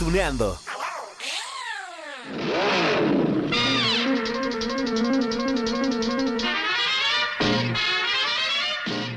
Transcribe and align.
Cartuneando. 0.00 0.69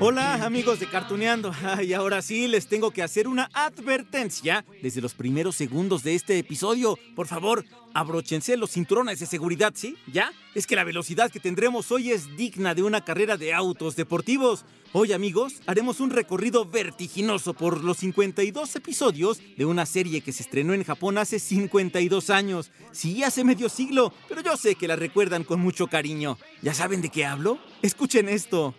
Hola 0.06 0.44
amigos 0.44 0.82
de 0.82 0.88
Cartuneando. 0.88 1.54
Y 1.82 1.94
ahora 1.94 2.22
sí 2.22 2.50
les 2.50 2.68
tengo 2.68 2.92
que 2.92 3.04
hacer 3.04 3.26
una 3.26 3.50
advertencia 3.54 4.66
desde 4.82 5.00
los 5.00 5.14
primeros 5.14 5.56
segundos 5.56 6.04
de 6.04 6.14
este 6.14 6.38
episodio. 6.38 7.00
Por 7.16 7.26
favor, 7.26 7.64
abróchense 7.94 8.58
los 8.58 8.72
cinturones 8.72 9.22
de 9.22 9.28
seguridad, 9.28 9.72
¿sí? 9.74 9.96
¿Ya? 10.12 10.34
Es 10.56 10.68
que 10.68 10.76
la 10.76 10.84
velocidad 10.84 11.32
que 11.32 11.40
tendremos 11.40 11.90
hoy 11.90 12.12
es 12.12 12.36
digna 12.36 12.76
de 12.76 12.84
una 12.84 13.06
carrera 13.06 13.38
de 13.38 13.54
autos 13.54 13.96
deportivos. 13.96 14.66
Hoy 14.92 15.14
amigos, 15.14 15.62
haremos 15.68 16.02
un 16.02 16.10
recorrido 16.10 16.66
vertiginoso 16.66 17.54
por 17.54 17.82
los 17.82 17.96
52 18.00 18.76
episodios 18.76 19.42
de 19.56 19.64
una 19.64 19.86
serie 19.86 20.20
que 20.20 20.34
se 20.34 20.44
estrenó 20.44 20.74
en 20.74 20.84
Japón 20.84 21.18
hace 21.18 21.40
52 21.40 22.30
años. 22.30 22.72
Sí, 22.92 23.24
hace 23.24 23.46
medio 23.46 23.70
siglo, 23.70 24.14
pero 24.28 24.42
yo 24.42 24.58
sé 24.58 24.76
que 24.76 24.90
la 24.90 24.98
recuerdan 24.98 25.46
con 25.46 25.62
mucho 25.62 25.88
cariño. 25.88 26.38
¿Ya 26.62 26.74
saben 26.74 27.02
de 27.02 27.08
qué 27.08 27.24
hablo? 27.24 27.58
Escuchen 27.82 28.28
esto. 28.28 28.76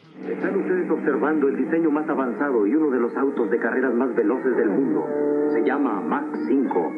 Observando 0.90 1.48
el 1.48 1.56
diseño 1.56 1.90
más 1.90 2.08
avanzado 2.08 2.66
y 2.66 2.74
uno 2.74 2.90
de 2.90 3.00
los 3.00 3.16
autos 3.16 3.50
de 3.50 3.58
carreras 3.58 3.94
más 3.94 4.14
veloces 4.14 4.56
del 4.56 4.68
mundo. 4.68 5.06
Se 5.52 5.64
llama 5.64 6.00
Mach 6.00 6.34
5. 6.48 6.92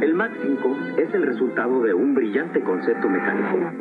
El 0.00 0.14
Mach 0.14 0.32
5 0.40 0.76
es 0.98 1.14
el 1.14 1.22
resultado 1.22 1.82
de 1.82 1.94
un 1.94 2.14
brillante 2.14 2.62
concepto 2.62 3.08
mecánico. 3.08 3.72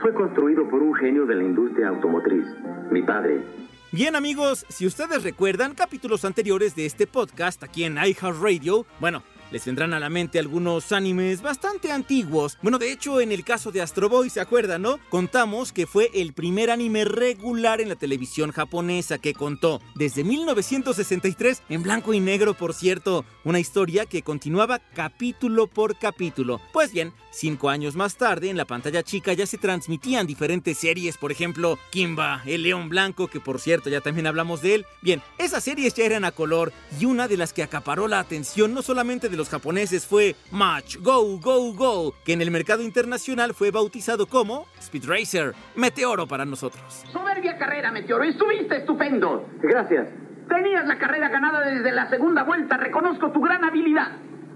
Fue 0.00 0.14
construido 0.14 0.68
por 0.68 0.82
un 0.82 0.94
genio 0.94 1.26
de 1.26 1.34
la 1.34 1.44
industria 1.44 1.88
automotriz, 1.88 2.44
mi 2.90 3.02
padre. 3.02 3.42
Bien 3.90 4.14
amigos, 4.14 4.66
si 4.68 4.86
ustedes 4.86 5.24
recuerdan 5.24 5.74
capítulos 5.74 6.24
anteriores 6.24 6.76
de 6.76 6.84
este 6.84 7.06
podcast 7.06 7.62
aquí 7.62 7.84
en 7.84 7.96
iHeartRadio, 7.96 8.84
bueno, 9.00 9.22
les 9.50 9.64
vendrán 9.64 9.94
a 9.94 10.00
la 10.00 10.08
mente 10.08 10.38
algunos 10.38 10.92
animes 10.92 11.42
bastante 11.42 11.92
antiguos. 11.92 12.58
Bueno, 12.62 12.78
de 12.78 12.92
hecho, 12.92 13.20
en 13.20 13.32
el 13.32 13.44
caso 13.44 13.72
de 13.72 13.80
Astro 13.80 14.08
Boy, 14.08 14.30
¿se 14.30 14.40
acuerdan, 14.40 14.82
no? 14.82 14.98
Contamos 15.08 15.72
que 15.72 15.86
fue 15.86 16.10
el 16.14 16.32
primer 16.32 16.70
anime 16.70 17.04
regular 17.04 17.80
en 17.80 17.88
la 17.88 17.96
televisión 17.96 18.52
japonesa 18.52 19.18
que 19.18 19.34
contó 19.34 19.80
desde 19.94 20.24
1963 20.24 21.62
en 21.68 21.82
blanco 21.82 22.14
y 22.14 22.20
negro, 22.20 22.54
por 22.54 22.74
cierto, 22.74 23.24
una 23.44 23.60
historia 23.60 24.06
que 24.06 24.22
continuaba 24.22 24.78
capítulo 24.78 25.66
por 25.66 25.98
capítulo. 25.98 26.60
Pues 26.72 26.92
bien, 26.92 27.12
cinco 27.38 27.70
años 27.70 27.96
más 27.96 28.16
tarde, 28.16 28.50
en 28.50 28.56
la 28.56 28.64
pantalla 28.64 29.02
chica 29.02 29.32
ya 29.32 29.46
se 29.46 29.58
transmitían 29.58 30.26
diferentes 30.26 30.78
series, 30.78 31.16
por 31.16 31.32
ejemplo, 31.32 31.78
Kimba, 31.90 32.42
el 32.46 32.62
León 32.62 32.88
Blanco, 32.88 33.28
que 33.28 33.40
por 33.40 33.60
cierto 33.60 33.88
ya 33.88 34.00
también 34.00 34.26
hablamos 34.26 34.60
de 34.60 34.74
él. 34.74 34.86
Bien, 35.00 35.22
esas 35.38 35.64
series 35.64 35.94
ya 35.94 36.04
eran 36.04 36.24
a 36.24 36.32
color 36.32 36.72
y 37.00 37.04
una 37.04 37.28
de 37.28 37.36
las 37.36 37.52
que 37.52 37.62
acaparó 37.62 38.08
la 38.08 38.20
atención 38.20 38.74
no 38.74 38.82
solamente 38.82 39.28
de 39.28 39.36
los 39.36 39.48
japoneses 39.48 40.06
fue 40.06 40.34
Match 40.50 40.96
Go 40.98 41.38
Go 41.38 41.72
Go, 41.72 42.14
que 42.24 42.32
en 42.32 42.42
el 42.42 42.50
mercado 42.50 42.82
internacional 42.82 43.54
fue 43.54 43.70
bautizado 43.70 44.26
como 44.26 44.66
Speed 44.80 45.04
Racer, 45.06 45.54
Meteoro 45.76 46.26
para 46.26 46.44
nosotros. 46.44 47.04
Soberbia 47.12 47.56
carrera, 47.56 47.90
Meteoro. 47.90 48.24
Estuviste 48.24 48.78
estupendo. 48.78 49.48
Gracias. 49.62 50.08
Tenías 50.48 50.86
la 50.86 50.98
carrera 50.98 51.28
ganada 51.28 51.60
desde 51.60 51.92
la 51.92 52.08
segunda 52.08 52.42
vuelta. 52.42 52.76
Reconozco 52.76 53.30
tu 53.32 53.40
gran 53.40 53.64
habilidad. 53.64 54.12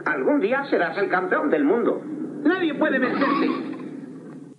Algún 0.06 0.40
día 0.40 0.64
serás 0.70 0.96
el 0.98 1.08
campeón 1.08 1.50
del 1.50 1.64
mundo. 1.64 2.02
Nadie 2.44 2.74
puede 2.74 2.98
vencerte. 2.98 3.50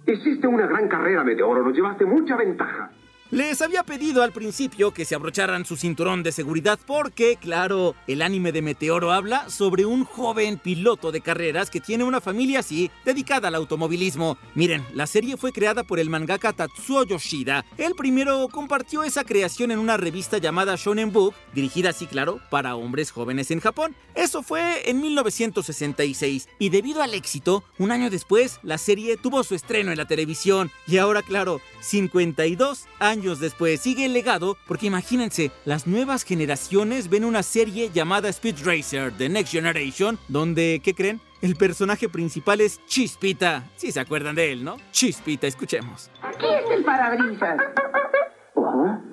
Hiciste 0.07 0.47
una 0.47 0.67
gran 0.67 0.87
carrera, 0.87 1.23
Meteoro. 1.23 1.63
Nos 1.63 1.75
llevaste 1.75 2.05
mucha 2.05 2.35
ventaja. 2.35 2.91
Les 3.33 3.63
había 3.63 3.81
pedido 3.81 4.21
al 4.21 4.31
principio 4.31 4.91
que 4.91 5.05
se 5.05 5.15
abrocharan 5.15 5.65
su 5.65 5.75
cinturón 5.75 6.21
de 6.21 6.31
seguridad 6.31 6.77
porque, 6.85 7.35
claro, 7.35 7.95
el 8.05 8.21
anime 8.21 8.51
de 8.51 8.61
Meteoro 8.61 9.11
habla 9.11 9.49
sobre 9.49 9.87
un 9.87 10.05
joven 10.05 10.59
piloto 10.59 11.11
de 11.11 11.21
carreras 11.21 11.71
que 11.71 11.81
tiene 11.81 12.03
una 12.03 12.21
familia 12.21 12.59
así, 12.59 12.91
dedicada 13.03 13.47
al 13.47 13.55
automovilismo. 13.55 14.37
Miren, 14.53 14.85
la 14.93 15.07
serie 15.07 15.35
fue 15.35 15.51
creada 15.51 15.83
por 15.83 15.97
el 15.99 16.11
mangaka 16.11 16.53
Tatsuo 16.53 17.05
Yoshida. 17.05 17.65
Él 17.79 17.93
primero 17.97 18.47
compartió 18.49 19.03
esa 19.03 19.23
creación 19.23 19.71
en 19.71 19.79
una 19.79 19.97
revista 19.97 20.37
llamada 20.37 20.75
Shonen 20.75 21.11
Book, 21.11 21.33
dirigida 21.55 21.89
así, 21.89 22.05
claro, 22.05 22.39
para 22.51 22.75
hombres 22.75 23.09
jóvenes 23.09 23.49
en 23.49 23.61
Japón. 23.61 23.95
Eso 24.13 24.43
fue 24.43 24.87
en 24.87 25.01
1966 25.01 26.49
y 26.59 26.69
debido 26.69 27.01
al 27.01 27.15
éxito, 27.15 27.63
un 27.79 27.89
año 27.89 28.11
después, 28.11 28.59
la 28.61 28.77
serie 28.77 29.17
tuvo 29.17 29.43
su 29.43 29.55
estreno 29.55 29.89
en 29.89 29.97
la 29.97 30.05
televisión 30.05 30.69
y 30.85 30.97
ahora, 30.97 31.23
claro, 31.23 31.61
52 31.83 32.87
años 32.99 33.39
después 33.39 33.81
sigue 33.81 34.05
el 34.05 34.13
legado 34.13 34.57
porque 34.67 34.87
imagínense, 34.87 35.51
las 35.65 35.85
nuevas 35.85 36.23
generaciones 36.23 37.09
ven 37.09 37.25
una 37.25 37.43
serie 37.43 37.89
llamada 37.93 38.29
Speed 38.29 38.55
Racer 38.65 39.13
The 39.17 39.29
Next 39.29 39.51
Generation, 39.51 40.17
donde, 40.27 40.81
¿qué 40.83 40.93
creen? 40.93 41.19
El 41.41 41.55
personaje 41.55 42.07
principal 42.07 42.61
es 42.61 42.79
Chispita. 42.85 43.65
Si 43.75 43.91
se 43.91 43.99
acuerdan 43.99 44.35
de 44.35 44.53
él, 44.53 44.63
¿no? 44.63 44.77
Chispita, 44.91 45.45
escuchemos. 45.45 46.09
Aquí 46.21 46.45
está 46.45 46.73
el 46.73 46.83
parabrisas. 46.85 47.57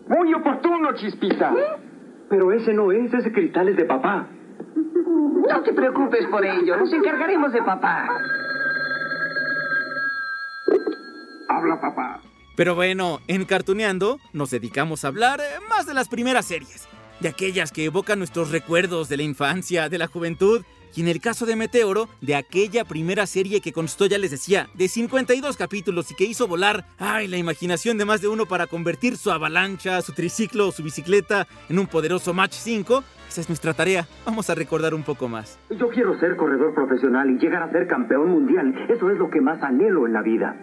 Muy 0.06 0.32
oportuno, 0.34 0.94
Chispita. 0.94 1.52
Pero 2.28 2.52
ese 2.52 2.72
no 2.72 2.92
es, 2.92 3.12
ese 3.12 3.32
cristal 3.32 3.68
es 3.68 3.76
de 3.76 3.84
papá. 3.84 4.28
No 5.48 5.62
te 5.64 5.72
preocupes 5.72 6.26
por 6.30 6.44
ello. 6.44 6.76
Nos 6.76 6.92
encargaremos 6.92 7.52
de 7.52 7.62
papá. 7.62 8.08
Habla, 11.48 11.80
papá. 11.80 12.19
Pero 12.60 12.74
bueno, 12.74 13.20
en 13.26 13.46
Cartuneando 13.46 14.18
nos 14.34 14.50
dedicamos 14.50 15.02
a 15.02 15.08
hablar 15.08 15.40
eh, 15.40 15.44
más 15.70 15.86
de 15.86 15.94
las 15.94 16.10
primeras 16.10 16.44
series, 16.44 16.86
de 17.20 17.30
aquellas 17.30 17.72
que 17.72 17.86
evocan 17.86 18.18
nuestros 18.18 18.50
recuerdos 18.50 19.08
de 19.08 19.16
la 19.16 19.22
infancia, 19.22 19.88
de 19.88 19.96
la 19.96 20.08
juventud, 20.08 20.62
y 20.94 21.00
en 21.00 21.08
el 21.08 21.22
caso 21.22 21.46
de 21.46 21.56
Meteoro, 21.56 22.10
de 22.20 22.34
aquella 22.34 22.84
primera 22.84 23.24
serie 23.24 23.62
que 23.62 23.72
constó, 23.72 24.04
ya 24.04 24.18
les 24.18 24.30
decía, 24.30 24.68
de 24.74 24.88
52 24.88 25.56
capítulos 25.56 26.10
y 26.10 26.14
que 26.14 26.24
hizo 26.24 26.46
volar, 26.46 26.84
ay, 26.98 27.28
la 27.28 27.38
imaginación 27.38 27.96
de 27.96 28.04
más 28.04 28.20
de 28.20 28.28
uno 28.28 28.44
para 28.44 28.66
convertir 28.66 29.16
su 29.16 29.30
avalancha, 29.30 30.02
su 30.02 30.12
triciclo 30.12 30.68
o 30.68 30.72
su 30.72 30.82
bicicleta 30.82 31.46
en 31.70 31.78
un 31.78 31.86
poderoso 31.86 32.34
Match 32.34 32.52
5. 32.52 33.02
Esa 33.26 33.40
es 33.40 33.48
nuestra 33.48 33.72
tarea. 33.72 34.06
Vamos 34.26 34.50
a 34.50 34.54
recordar 34.54 34.92
un 34.92 35.02
poco 35.02 35.28
más. 35.28 35.58
Yo 35.70 35.88
quiero 35.88 36.20
ser 36.20 36.36
corredor 36.36 36.74
profesional 36.74 37.30
y 37.30 37.38
llegar 37.38 37.62
a 37.62 37.72
ser 37.72 37.86
campeón 37.86 38.28
mundial. 38.28 38.74
Eso 38.90 39.10
es 39.10 39.16
lo 39.16 39.30
que 39.30 39.40
más 39.40 39.62
anhelo 39.62 40.06
en 40.06 40.12
la 40.12 40.20
vida. 40.20 40.54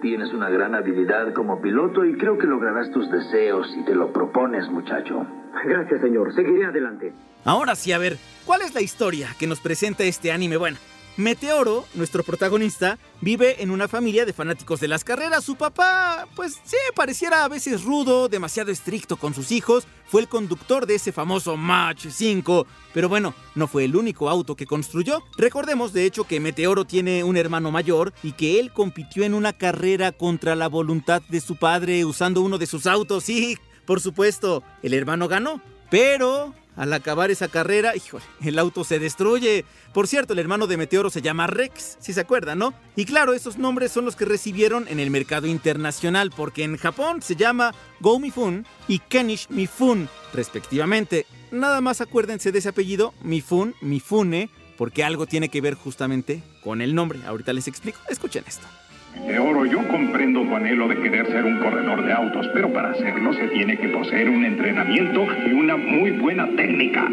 Tienes 0.00 0.32
una 0.32 0.48
gran 0.48 0.74
habilidad 0.74 1.32
como 1.34 1.60
piloto 1.60 2.04
y 2.04 2.16
creo 2.16 2.38
que 2.38 2.46
lograrás 2.46 2.90
tus 2.90 3.10
deseos 3.10 3.70
si 3.72 3.84
te 3.84 3.94
lo 3.94 4.12
propones, 4.12 4.68
muchacho. 4.70 5.26
Gracias, 5.64 6.00
señor. 6.00 6.34
Seguiré 6.34 6.66
adelante. 6.66 7.12
Ahora 7.44 7.74
sí, 7.74 7.92
a 7.92 7.98
ver, 7.98 8.16
¿cuál 8.46 8.62
es 8.62 8.74
la 8.74 8.80
historia 8.80 9.28
que 9.38 9.46
nos 9.46 9.60
presenta 9.60 10.04
este 10.04 10.32
anime? 10.32 10.56
Bueno, 10.56 10.78
Meteoro, 11.20 11.84
nuestro 11.92 12.22
protagonista, 12.22 12.98
vive 13.20 13.62
en 13.62 13.70
una 13.70 13.88
familia 13.88 14.24
de 14.24 14.32
fanáticos 14.32 14.80
de 14.80 14.88
las 14.88 15.04
carreras. 15.04 15.44
Su 15.44 15.54
papá, 15.54 16.26
pues 16.34 16.58
sí, 16.64 16.78
pareciera 16.96 17.44
a 17.44 17.48
veces 17.48 17.84
rudo, 17.84 18.30
demasiado 18.30 18.72
estricto 18.72 19.18
con 19.18 19.34
sus 19.34 19.52
hijos. 19.52 19.86
Fue 20.06 20.22
el 20.22 20.28
conductor 20.28 20.86
de 20.86 20.94
ese 20.94 21.12
famoso 21.12 21.58
Match 21.58 22.06
5. 22.08 22.66
Pero 22.94 23.10
bueno, 23.10 23.34
no 23.54 23.68
fue 23.68 23.84
el 23.84 23.96
único 23.96 24.30
auto 24.30 24.56
que 24.56 24.64
construyó. 24.64 25.22
Recordemos 25.36 25.92
de 25.92 26.06
hecho 26.06 26.24
que 26.24 26.40
Meteoro 26.40 26.86
tiene 26.86 27.22
un 27.22 27.36
hermano 27.36 27.70
mayor 27.70 28.14
y 28.22 28.32
que 28.32 28.58
él 28.58 28.72
compitió 28.72 29.22
en 29.22 29.34
una 29.34 29.52
carrera 29.52 30.12
contra 30.12 30.54
la 30.54 30.68
voluntad 30.68 31.20
de 31.28 31.42
su 31.42 31.56
padre 31.56 32.06
usando 32.06 32.40
uno 32.40 32.56
de 32.56 32.66
sus 32.66 32.86
autos. 32.86 33.24
Sí, 33.24 33.58
por 33.84 34.00
supuesto, 34.00 34.62
el 34.82 34.94
hermano 34.94 35.28
ganó. 35.28 35.60
Pero 35.90 36.54
al 36.80 36.94
acabar 36.94 37.30
esa 37.30 37.48
carrera, 37.48 37.94
híjole, 37.94 38.24
el 38.40 38.58
auto 38.58 38.84
se 38.84 38.98
destruye. 38.98 39.66
Por 39.92 40.08
cierto, 40.08 40.32
el 40.32 40.38
hermano 40.38 40.66
de 40.66 40.78
Meteoro 40.78 41.10
se 41.10 41.20
llama 41.20 41.46
Rex, 41.46 41.98
si 42.00 42.14
se 42.14 42.22
acuerdan, 42.22 42.58
¿no? 42.58 42.72
Y 42.96 43.04
claro, 43.04 43.34
esos 43.34 43.58
nombres 43.58 43.92
son 43.92 44.06
los 44.06 44.16
que 44.16 44.24
recibieron 44.24 44.88
en 44.88 44.98
el 44.98 45.10
mercado 45.10 45.46
internacional, 45.46 46.32
porque 46.34 46.64
en 46.64 46.78
Japón 46.78 47.20
se 47.20 47.36
llama 47.36 47.74
Go 48.00 48.18
Mifun 48.18 48.64
y 48.88 48.98
Kenish 48.98 49.48
Mifun, 49.50 50.08
respectivamente. 50.32 51.26
Nada 51.52 51.82
más 51.82 52.00
acuérdense 52.00 52.50
de 52.50 52.60
ese 52.60 52.70
apellido, 52.70 53.12
Mifun, 53.20 53.74
Mifune, 53.82 54.48
porque 54.78 55.04
algo 55.04 55.26
tiene 55.26 55.50
que 55.50 55.60
ver 55.60 55.74
justamente 55.74 56.42
con 56.64 56.80
el 56.80 56.94
nombre. 56.94 57.20
Ahorita 57.26 57.52
les 57.52 57.68
explico. 57.68 58.00
Escuchen 58.08 58.44
esto. 58.46 58.66
Meteoro, 59.14 59.64
yo 59.64 59.86
comprendo 59.88 60.42
tu 60.42 60.56
anhelo 60.56 60.88
de 60.88 60.96
querer 60.96 61.26
ser 61.26 61.44
un 61.44 61.58
corredor 61.58 62.04
de 62.04 62.12
autos, 62.12 62.46
pero 62.52 62.72
para 62.72 62.90
hacerlo 62.90 63.32
se 63.32 63.48
tiene 63.48 63.78
que 63.78 63.88
poseer 63.88 64.28
un 64.28 64.44
entrenamiento 64.44 65.26
y 65.46 65.52
una 65.52 65.76
muy 65.76 66.12
buena 66.12 66.46
técnica. 66.56 67.08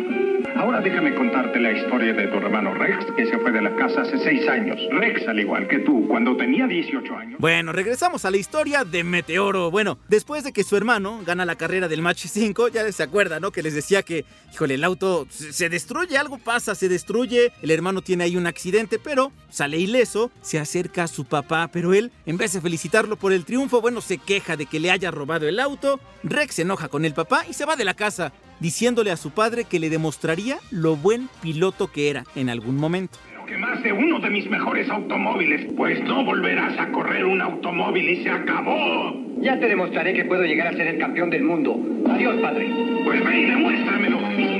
Ahora 0.55 0.81
déjame 0.81 1.13
contarte 1.13 1.59
la 1.59 1.71
historia 1.71 2.13
de 2.13 2.27
tu 2.27 2.37
hermano 2.37 2.73
Rex, 2.73 3.05
que 3.15 3.27
se 3.27 3.37
fue 3.37 3.51
de 3.51 3.61
la 3.61 3.75
casa 3.75 4.01
hace 4.01 4.17
seis 4.17 4.47
años. 4.47 4.79
Rex, 4.91 5.27
al 5.27 5.39
igual 5.39 5.67
que 5.67 5.79
tú, 5.79 6.07
cuando 6.07 6.35
tenía 6.35 6.65
18 6.65 7.15
años. 7.15 7.39
Bueno, 7.39 7.71
regresamos 7.73 8.25
a 8.25 8.31
la 8.31 8.37
historia 8.37 8.83
de 8.83 9.03
Meteoro. 9.03 9.69
Bueno, 9.69 9.99
después 10.07 10.43
de 10.43 10.53
que 10.53 10.63
su 10.63 10.75
hermano 10.75 11.21
gana 11.25 11.45
la 11.45 11.55
carrera 11.55 11.87
del 11.87 12.01
Match 12.01 12.25
5, 12.25 12.69
ya 12.69 12.91
se 12.91 13.03
acuerda, 13.03 13.39
¿no? 13.39 13.51
Que 13.51 13.61
les 13.61 13.75
decía 13.75 14.01
que, 14.01 14.25
híjole, 14.51 14.75
el 14.75 14.83
auto 14.83 15.27
se 15.29 15.69
destruye, 15.69 16.17
algo 16.17 16.39
pasa, 16.39 16.73
se 16.73 16.89
destruye. 16.89 17.51
El 17.61 17.69
hermano 17.69 18.01
tiene 18.01 18.23
ahí 18.23 18.35
un 18.35 18.47
accidente, 18.47 18.97
pero 18.97 19.31
sale 19.49 19.77
ileso, 19.77 20.31
se 20.41 20.57
acerca 20.57 21.03
a 21.03 21.07
su 21.07 21.25
papá, 21.25 21.69
pero 21.71 21.86
él, 21.93 22.11
en 22.25 22.37
vez 22.37 22.53
de 22.53 22.61
felicitarlo 22.61 23.15
por 23.15 23.33
el 23.33 23.45
triunfo, 23.45 23.81
bueno, 23.81 24.01
se 24.01 24.17
queja 24.17 24.57
de 24.57 24.65
que 24.65 24.79
le 24.79 24.91
haya 24.91 25.11
robado 25.11 25.47
el 25.47 25.59
auto. 25.59 25.99
Rex 26.23 26.55
se 26.55 26.61
enoja 26.63 26.87
con 26.87 27.05
el 27.05 27.13
papá 27.13 27.45
y 27.49 27.53
se 27.53 27.65
va 27.65 27.75
de 27.75 27.85
la 27.85 27.93
casa, 27.93 28.33
diciéndole 28.59 29.11
a 29.11 29.17
su 29.17 29.31
padre 29.31 29.65
que 29.65 29.79
le 29.79 29.89
demostraría 29.89 30.57
lo 30.71 30.95
buen 30.95 31.29
piloto 31.41 31.91
que 31.91 32.09
era 32.09 32.23
en 32.35 32.49
algún 32.49 32.77
momento. 32.77 33.17
Pero 33.29 33.45
que 33.45 33.57
más 33.57 33.81
de 33.83 33.93
uno 33.93 34.19
de 34.19 34.29
mis 34.29 34.49
mejores 34.49 34.89
automóviles, 34.89 35.71
pues 35.75 36.03
no 36.03 36.25
volverás 36.25 36.77
a 36.79 36.91
correr 36.91 37.25
un 37.25 37.41
automóvil 37.41 38.09
y 38.09 38.23
se 38.23 38.29
acabó. 38.29 39.13
Ya 39.39 39.59
te 39.59 39.67
demostraré 39.67 40.13
que 40.13 40.25
puedo 40.25 40.43
llegar 40.43 40.67
a 40.67 40.73
ser 40.73 40.87
el 40.87 40.97
campeón 40.97 41.29
del 41.29 41.43
mundo. 41.43 41.79
Adiós, 42.09 42.35
padre. 42.41 42.69
Pues 43.03 43.23
ve 43.23 43.39
y 43.39 43.45
demuéstramelo. 43.45 44.17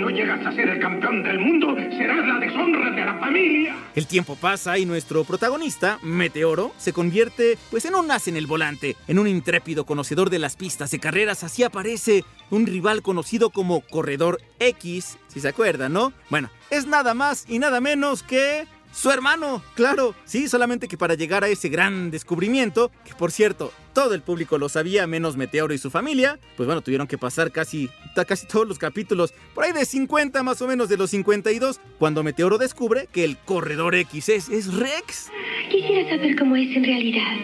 Llegas 0.08 0.44
a 0.48 0.52
ser 0.52 0.68
el 0.70 0.80
campeón 0.80 1.22
del 1.22 1.38
mundo, 1.38 1.76
serás 1.92 2.26
la 2.26 2.40
deshonra 2.40 2.90
de 2.90 3.06
la 3.06 3.20
familia. 3.20 3.76
El 3.94 4.08
tiempo 4.08 4.36
pasa 4.36 4.78
y 4.80 4.86
nuestro 4.86 5.24
protagonista, 5.26 6.00
Meteoro, 6.02 6.74
se 6.78 6.92
convierte 6.92 7.58
pues 7.70 7.86
en 7.86 7.94
un 7.94 8.10
as 8.10 8.28
en 8.28 8.36
el 8.36 8.48
volante, 8.48 8.96
en 9.08 9.20
un 9.20 9.28
intrépido 9.28 9.86
conocedor 9.86 10.32
de 10.32 10.40
las 10.40 10.56
pistas 10.56 10.90
de 10.90 11.00
carreras, 11.00 11.44
así 11.44 11.64
aparece 11.64 12.24
un 12.50 12.66
rival 12.66 13.04
conocido 13.04 13.52
como 13.52 13.82
Corredor 13.82 14.40
X, 14.60 15.20
si 15.28 15.40
se 15.40 15.50
acuerdan, 15.50 15.94
¿no? 15.94 16.14
Bueno, 16.30 16.50
es 16.72 16.88
nada 16.88 17.14
más 17.14 17.46
y 17.48 17.60
nada 17.60 17.80
menos 17.80 18.24
que 18.24 18.66
su 18.92 19.12
hermano, 19.12 19.62
claro, 19.76 20.16
sí, 20.26 20.48
solamente 20.48 20.88
que 20.88 20.98
para 20.98 21.14
llegar 21.14 21.44
a 21.44 21.50
ese 21.50 21.70
gran 21.70 22.10
descubrimiento, 22.10 22.90
que 23.06 23.14
por 23.14 23.32
cierto, 23.32 23.72
todo 23.98 24.14
el 24.14 24.22
público 24.22 24.60
lo 24.60 24.70
sabía, 24.70 25.08
menos 25.08 25.38
Meteoro 25.38 25.74
y 25.74 25.80
su 25.80 25.90
familia, 25.90 26.38
pues 26.56 26.68
bueno, 26.68 26.82
tuvieron 26.82 27.08
que 27.08 27.18
pasar 27.18 27.52
casi, 27.52 27.90
casi 28.28 28.46
todos 28.46 28.68
los 28.68 28.78
capítulos, 28.78 29.34
por 29.56 29.64
ahí 29.64 29.72
de 29.72 29.86
50 29.86 30.44
más 30.44 30.62
o 30.62 30.68
menos 30.68 30.88
de 30.88 30.98
los 30.98 31.10
52, 31.10 31.82
cuando 31.98 32.22
Meteoro 32.22 32.60
descubre 32.60 33.08
que 33.12 33.24
el 33.24 33.38
corredor 33.38 33.96
X 33.96 34.30
es, 34.30 34.50
es 34.50 34.72
Rex. 34.72 35.32
Quisiera 35.72 36.12
saber 36.12 36.36
cómo 36.36 36.56
es 36.56 36.78
en 36.78 36.84
realidad. 36.84 37.38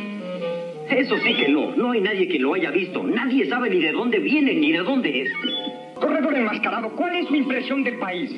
Eso 0.92 1.16
sí 1.26 1.34
que 1.34 1.50
no. 1.50 1.76
No 1.76 1.94
hay 1.94 2.02
nadie 2.02 2.28
que 2.28 2.38
lo 2.38 2.54
haya 2.54 2.70
visto. 2.70 3.02
Nadie 3.02 3.50
sabe 3.50 3.72
ni 3.72 3.82
de 3.82 3.92
dónde 3.92 4.20
viene 4.20 4.54
ni 4.54 4.74
de 4.74 4.84
dónde 4.84 5.24
es. 5.24 5.32
Corredor 5.96 6.36
enmascarado, 6.36 6.92
¿cuál 6.96 7.16
es 7.16 7.28
su 7.30 7.36
impresión 7.36 7.84
del 7.84 7.98
país? 7.98 8.30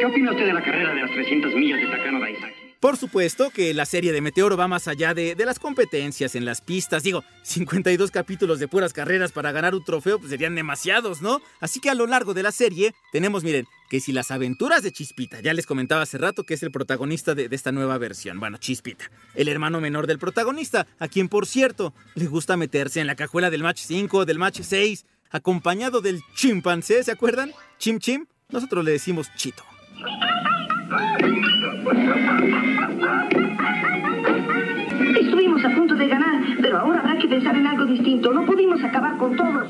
¿Qué 0.00 0.06
opina 0.06 0.32
usted 0.32 0.44
de 0.44 0.54
la 0.54 0.64
carrera 0.64 0.92
de 0.92 1.02
las 1.02 1.12
300 1.12 1.54
millas 1.54 1.82
de 1.82 1.86
Takano 1.86 2.18
Daisaki? 2.18 2.59
Por 2.80 2.96
supuesto 2.96 3.50
que 3.50 3.74
la 3.74 3.84
serie 3.84 4.10
de 4.10 4.22
Meteoro 4.22 4.56
va 4.56 4.66
más 4.66 4.88
allá 4.88 5.12
de, 5.12 5.34
de 5.34 5.44
las 5.44 5.58
competencias 5.58 6.34
en 6.34 6.46
las 6.46 6.62
pistas. 6.62 7.02
Digo, 7.02 7.22
52 7.42 8.10
capítulos 8.10 8.58
de 8.58 8.68
puras 8.68 8.94
carreras 8.94 9.32
para 9.32 9.52
ganar 9.52 9.74
un 9.74 9.84
trofeo 9.84 10.18
pues 10.18 10.30
serían 10.30 10.54
demasiados, 10.54 11.20
¿no? 11.20 11.42
Así 11.60 11.78
que 11.78 11.90
a 11.90 11.94
lo 11.94 12.06
largo 12.06 12.32
de 12.32 12.42
la 12.42 12.52
serie 12.52 12.94
tenemos, 13.12 13.44
miren, 13.44 13.66
que 13.90 14.00
si 14.00 14.12
las 14.12 14.30
aventuras 14.30 14.82
de 14.82 14.92
Chispita, 14.92 15.40
ya 15.40 15.52
les 15.52 15.66
comentaba 15.66 16.02
hace 16.02 16.16
rato 16.16 16.44
que 16.44 16.54
es 16.54 16.62
el 16.62 16.70
protagonista 16.70 17.34
de, 17.34 17.50
de 17.50 17.56
esta 17.56 17.70
nueva 17.70 17.98
versión, 17.98 18.40
bueno, 18.40 18.56
Chispita, 18.56 19.10
el 19.34 19.48
hermano 19.48 19.80
menor 19.80 20.06
del 20.06 20.18
protagonista, 20.18 20.86
a 20.98 21.08
quien 21.08 21.28
por 21.28 21.46
cierto 21.46 21.92
le 22.14 22.26
gusta 22.28 22.56
meterse 22.56 23.00
en 23.00 23.08
la 23.08 23.16
cajuela 23.16 23.50
del 23.50 23.62
match 23.62 23.80
5, 23.80 24.24
del 24.24 24.38
match 24.38 24.60
6, 24.62 25.04
acompañado 25.30 26.00
del 26.00 26.22
chimpancé, 26.34 27.04
¿se 27.04 27.12
acuerdan? 27.12 27.52
Chim 27.78 27.98
Chim, 27.98 28.26
nosotros 28.48 28.84
le 28.84 28.92
decimos 28.92 29.26
Chito. 29.36 29.64
Estuvimos 35.20 35.64
a 35.64 35.74
punto 35.74 35.94
de 35.94 36.08
ganar, 36.08 36.42
pero 36.60 36.78
ahora 36.78 37.00
habrá 37.00 37.18
que 37.18 37.28
pensar 37.28 37.54
en 37.56 37.66
algo 37.66 37.86
distinto. 37.86 38.32
No 38.32 38.44
pudimos 38.44 38.82
acabar 38.82 39.16
con 39.16 39.36
todos. 39.36 39.68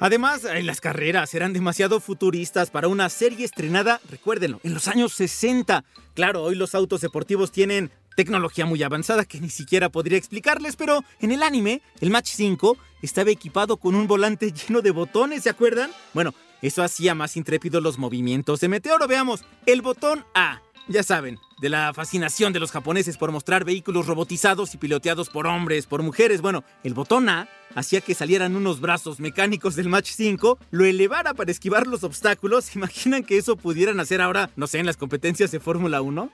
Además, 0.00 0.44
eh, 0.44 0.62
las 0.62 0.80
carreras 0.80 1.34
eran 1.34 1.52
demasiado 1.52 2.00
futuristas 2.00 2.70
para 2.70 2.88
una 2.88 3.08
serie 3.08 3.44
estrenada, 3.44 4.00
recuérdenlo, 4.10 4.60
en 4.62 4.74
los 4.74 4.88
años 4.88 5.12
60. 5.14 5.84
Claro, 6.14 6.42
hoy 6.42 6.54
los 6.54 6.74
autos 6.74 7.00
deportivos 7.00 7.50
tienen 7.52 7.90
tecnología 8.18 8.66
muy 8.66 8.82
avanzada 8.82 9.24
que 9.24 9.40
ni 9.40 9.48
siquiera 9.48 9.90
podría 9.90 10.18
explicarles, 10.18 10.74
pero 10.74 11.04
en 11.20 11.30
el 11.30 11.40
anime, 11.40 11.82
el 12.00 12.10
Match 12.10 12.30
5 12.32 12.76
estaba 13.00 13.30
equipado 13.30 13.76
con 13.76 13.94
un 13.94 14.08
volante 14.08 14.52
lleno 14.68 14.82
de 14.82 14.90
botones, 14.90 15.44
¿se 15.44 15.50
acuerdan? 15.50 15.92
Bueno, 16.14 16.34
eso 16.60 16.82
hacía 16.82 17.14
más 17.14 17.36
intrépidos 17.36 17.80
los 17.80 17.96
movimientos 17.96 18.58
de 18.58 18.66
Meteoro. 18.66 19.06
Veamos, 19.06 19.44
el 19.66 19.82
botón 19.82 20.24
A. 20.34 20.60
Ya 20.88 21.04
saben, 21.04 21.38
de 21.60 21.68
la 21.68 21.94
fascinación 21.94 22.52
de 22.52 22.58
los 22.58 22.72
japoneses 22.72 23.16
por 23.16 23.30
mostrar 23.30 23.64
vehículos 23.64 24.08
robotizados 24.08 24.74
y 24.74 24.78
piloteados 24.78 25.28
por 25.28 25.46
hombres, 25.46 25.86
por 25.86 26.02
mujeres. 26.02 26.40
Bueno, 26.40 26.64
el 26.82 26.94
botón 26.94 27.28
A 27.28 27.48
hacía 27.76 28.00
que 28.00 28.16
salieran 28.16 28.56
unos 28.56 28.80
brazos 28.80 29.20
mecánicos 29.20 29.76
del 29.76 29.88
Match 29.88 30.10
5, 30.10 30.58
lo 30.72 30.84
elevara 30.84 31.34
para 31.34 31.52
esquivar 31.52 31.86
los 31.86 32.02
obstáculos. 32.02 32.64
¿Se 32.72 32.80
imaginan 32.80 33.22
que 33.22 33.38
eso 33.38 33.54
pudieran 33.54 34.00
hacer 34.00 34.20
ahora, 34.20 34.50
no 34.56 34.66
sé, 34.66 34.80
en 34.80 34.86
las 34.86 34.96
competencias 34.96 35.52
de 35.52 35.60
Fórmula 35.60 36.02
1? 36.02 36.32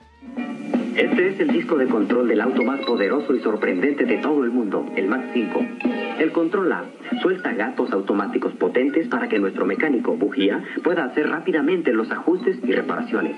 Este 0.95 1.27
es 1.27 1.39
el 1.41 1.49
disco 1.49 1.75
de 1.75 1.87
control 1.87 2.29
del 2.29 2.39
auto 2.39 2.63
más 2.63 2.79
poderoso 2.85 3.35
y 3.35 3.41
sorprendente 3.41 4.05
de 4.05 4.17
todo 4.19 4.45
el 4.45 4.51
mundo, 4.51 4.85
el 4.95 5.09
Mach 5.09 5.33
5. 5.33 5.59
El 6.19 6.31
control 6.31 6.71
A 6.71 6.85
suelta 7.21 7.51
gatos 7.51 7.91
automáticos 7.91 8.53
potentes 8.53 9.09
para 9.09 9.27
que 9.27 9.37
nuestro 9.37 9.65
mecánico 9.65 10.15
bujía 10.15 10.63
pueda 10.85 11.03
hacer 11.03 11.27
rápidamente 11.27 11.91
los 11.91 12.09
ajustes 12.11 12.59
y 12.63 12.71
reparaciones. 12.71 13.35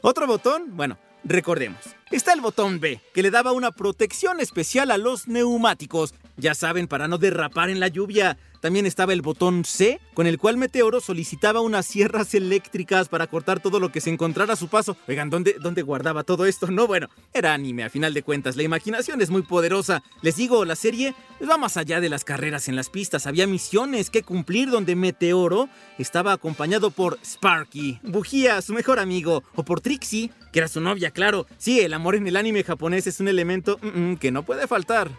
¿Otro 0.00 0.26
botón? 0.26 0.74
Bueno, 0.76 0.96
recordemos. 1.24 1.94
Está 2.10 2.32
el 2.32 2.40
botón 2.40 2.80
B, 2.80 3.00
que 3.12 3.22
le 3.22 3.30
daba 3.30 3.52
una 3.52 3.72
protección 3.72 4.40
especial 4.40 4.90
a 4.92 4.96
los 4.96 5.28
neumáticos. 5.28 6.14
Ya 6.40 6.54
saben, 6.54 6.88
para 6.88 7.06
no 7.06 7.18
derrapar 7.18 7.70
en 7.70 7.80
la 7.80 7.88
lluvia. 7.88 8.38
También 8.60 8.84
estaba 8.84 9.14
el 9.14 9.22
botón 9.22 9.64
C, 9.64 10.00
con 10.12 10.26
el 10.26 10.38
cual 10.38 10.58
Meteoro 10.58 11.00
solicitaba 11.00 11.60
unas 11.62 11.86
sierras 11.86 12.34
eléctricas 12.34 13.08
para 13.08 13.26
cortar 13.26 13.60
todo 13.60 13.80
lo 13.80 13.90
que 13.90 14.02
se 14.02 14.10
encontrara 14.10 14.52
a 14.52 14.56
su 14.56 14.68
paso. 14.68 14.98
Oigan, 15.08 15.30
¿dónde, 15.30 15.56
¿dónde 15.58 15.80
guardaba 15.80 16.24
todo 16.24 16.44
esto? 16.44 16.70
No, 16.70 16.86
bueno, 16.86 17.08
era 17.32 17.54
anime, 17.54 17.84
a 17.84 17.90
final 17.90 18.12
de 18.12 18.22
cuentas. 18.22 18.56
La 18.56 18.62
imaginación 18.62 19.22
es 19.22 19.30
muy 19.30 19.42
poderosa. 19.42 20.02
Les 20.20 20.36
digo, 20.36 20.66
la 20.66 20.76
serie 20.76 21.14
va 21.48 21.56
más 21.56 21.78
allá 21.78 22.00
de 22.00 22.10
las 22.10 22.24
carreras 22.24 22.68
en 22.68 22.76
las 22.76 22.90
pistas. 22.90 23.26
Había 23.26 23.46
misiones 23.46 24.10
que 24.10 24.22
cumplir 24.22 24.70
donde 24.70 24.94
Meteoro 24.94 25.70
estaba 25.98 26.34
acompañado 26.34 26.90
por 26.90 27.18
Sparky, 27.24 27.98
Bujía, 28.02 28.60
su 28.60 28.74
mejor 28.74 28.98
amigo, 28.98 29.42
o 29.54 29.64
por 29.64 29.80
Trixie, 29.80 30.30
que 30.52 30.58
era 30.58 30.68
su 30.68 30.82
novia, 30.82 31.12
claro. 31.12 31.46
Sí, 31.56 31.80
el 31.80 31.94
amor 31.94 32.14
en 32.14 32.26
el 32.26 32.36
anime 32.36 32.62
japonés 32.62 33.06
es 33.06 33.20
un 33.20 33.28
elemento 33.28 33.78
mm, 33.80 33.86
mm, 34.00 34.16
que 34.18 34.30
no 34.30 34.42
puede 34.42 34.66
faltar. 34.66 35.10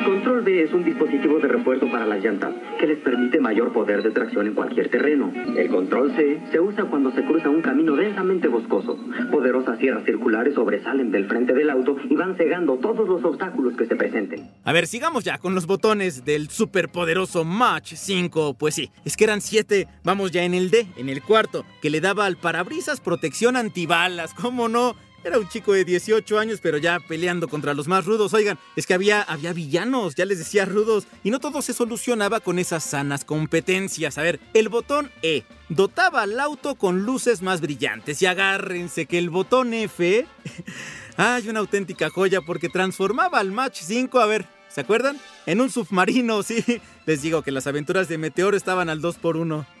El 0.00 0.06
control 0.06 0.40
B 0.40 0.62
es 0.62 0.72
un 0.72 0.82
dispositivo 0.82 1.38
de 1.40 1.48
refuerzo 1.48 1.86
para 1.90 2.06
las 2.06 2.24
llantas 2.24 2.54
que 2.78 2.86
les 2.86 2.96
permite 3.00 3.38
mayor 3.38 3.70
poder 3.70 4.02
de 4.02 4.10
tracción 4.10 4.46
en 4.46 4.54
cualquier 4.54 4.88
terreno. 4.88 5.30
El 5.54 5.68
control 5.68 6.16
C 6.16 6.40
se 6.50 6.58
usa 6.58 6.86
cuando 6.86 7.12
se 7.12 7.22
cruza 7.22 7.50
un 7.50 7.60
camino 7.60 7.94
densamente 7.94 8.48
boscoso. 8.48 8.96
Poderosas 9.30 9.78
sierras 9.78 10.06
circulares 10.06 10.54
sobresalen 10.54 11.10
del 11.10 11.28
frente 11.28 11.52
del 11.52 11.68
auto 11.68 11.98
y 12.08 12.16
van 12.16 12.34
cegando 12.38 12.78
todos 12.78 13.06
los 13.06 13.22
obstáculos 13.22 13.76
que 13.76 13.84
se 13.84 13.94
presenten. 13.94 14.48
A 14.64 14.72
ver, 14.72 14.86
sigamos 14.86 15.22
ya 15.22 15.36
con 15.36 15.54
los 15.54 15.66
botones 15.66 16.24
del 16.24 16.48
superpoderoso 16.48 17.44
Match 17.44 17.92
5. 17.94 18.54
Pues 18.54 18.76
sí, 18.76 18.88
es 19.04 19.18
que 19.18 19.24
eran 19.24 19.42
7. 19.42 19.86
Vamos 20.02 20.30
ya 20.30 20.44
en 20.44 20.54
el 20.54 20.70
D, 20.70 20.86
en 20.96 21.10
el 21.10 21.20
cuarto, 21.22 21.66
que 21.82 21.90
le 21.90 22.00
daba 22.00 22.24
al 22.24 22.38
parabrisas 22.38 23.02
protección 23.02 23.54
antibalas. 23.54 24.32
¿Cómo 24.32 24.70
no? 24.70 24.96
Era 25.22 25.38
un 25.38 25.48
chico 25.48 25.74
de 25.74 25.84
18 25.84 26.38
años, 26.38 26.60
pero 26.62 26.78
ya 26.78 26.98
peleando 26.98 27.46
contra 27.46 27.74
los 27.74 27.86
más 27.86 28.06
rudos. 28.06 28.32
Oigan, 28.32 28.58
es 28.74 28.86
que 28.86 28.94
había, 28.94 29.20
había 29.20 29.52
villanos, 29.52 30.14
ya 30.14 30.24
les 30.24 30.38
decía 30.38 30.64
rudos, 30.64 31.06
y 31.22 31.30
no 31.30 31.40
todo 31.40 31.60
se 31.60 31.74
solucionaba 31.74 32.40
con 32.40 32.58
esas 32.58 32.84
sanas 32.84 33.26
competencias. 33.26 34.16
A 34.16 34.22
ver, 34.22 34.40
el 34.54 34.70
botón 34.70 35.10
E 35.22 35.44
dotaba 35.68 36.22
al 36.22 36.40
auto 36.40 36.74
con 36.74 37.02
luces 37.04 37.42
más 37.42 37.60
brillantes. 37.60 38.22
Y 38.22 38.26
agárrense 38.26 39.04
que 39.04 39.18
el 39.18 39.28
botón 39.28 39.74
F. 39.74 40.26
Ay, 41.18 41.48
una 41.50 41.60
auténtica 41.60 42.08
joya 42.08 42.40
porque 42.40 42.70
transformaba 42.70 43.40
al 43.40 43.52
Match 43.52 43.80
5, 43.82 44.20
a 44.20 44.26
ver, 44.26 44.46
¿se 44.68 44.80
acuerdan? 44.80 45.20
En 45.44 45.60
un 45.60 45.70
submarino, 45.70 46.42
sí. 46.44 46.64
Les 47.04 47.20
digo 47.20 47.42
que 47.42 47.50
las 47.50 47.66
aventuras 47.66 48.08
de 48.08 48.16
Meteoro 48.16 48.56
estaban 48.56 48.88
al 48.88 49.02
2 49.02 49.16
por 49.16 49.36
1 49.36 49.79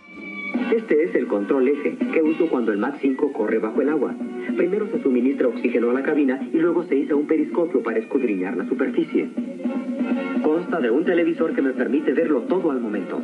Este 0.74 1.04
es 1.04 1.14
el 1.14 1.26
control 1.26 1.68
F 1.68 1.96
que 2.12 2.22
uso 2.22 2.48
cuando 2.48 2.72
el 2.72 2.78
Mach 2.78 3.00
5 3.00 3.32
corre 3.32 3.58
bajo 3.58 3.80
el 3.82 3.88
agua. 3.88 4.14
Primero 4.56 4.88
se 4.90 5.02
suministra 5.02 5.48
oxígeno 5.48 5.90
a 5.90 5.94
la 5.94 6.02
cabina 6.02 6.40
y 6.52 6.58
luego 6.58 6.84
se 6.86 6.96
iza 6.96 7.14
un 7.14 7.26
periscopio 7.26 7.82
para 7.82 7.98
escudriñar 7.98 8.56
la 8.56 8.68
superficie. 8.68 9.30
Consta 10.42 10.80
de 10.80 10.90
un 10.90 11.04
televisor 11.04 11.54
que 11.54 11.62
me 11.62 11.72
permite 11.72 12.12
verlo 12.12 12.42
todo 12.42 12.70
al 12.70 12.80
momento. 12.80 13.20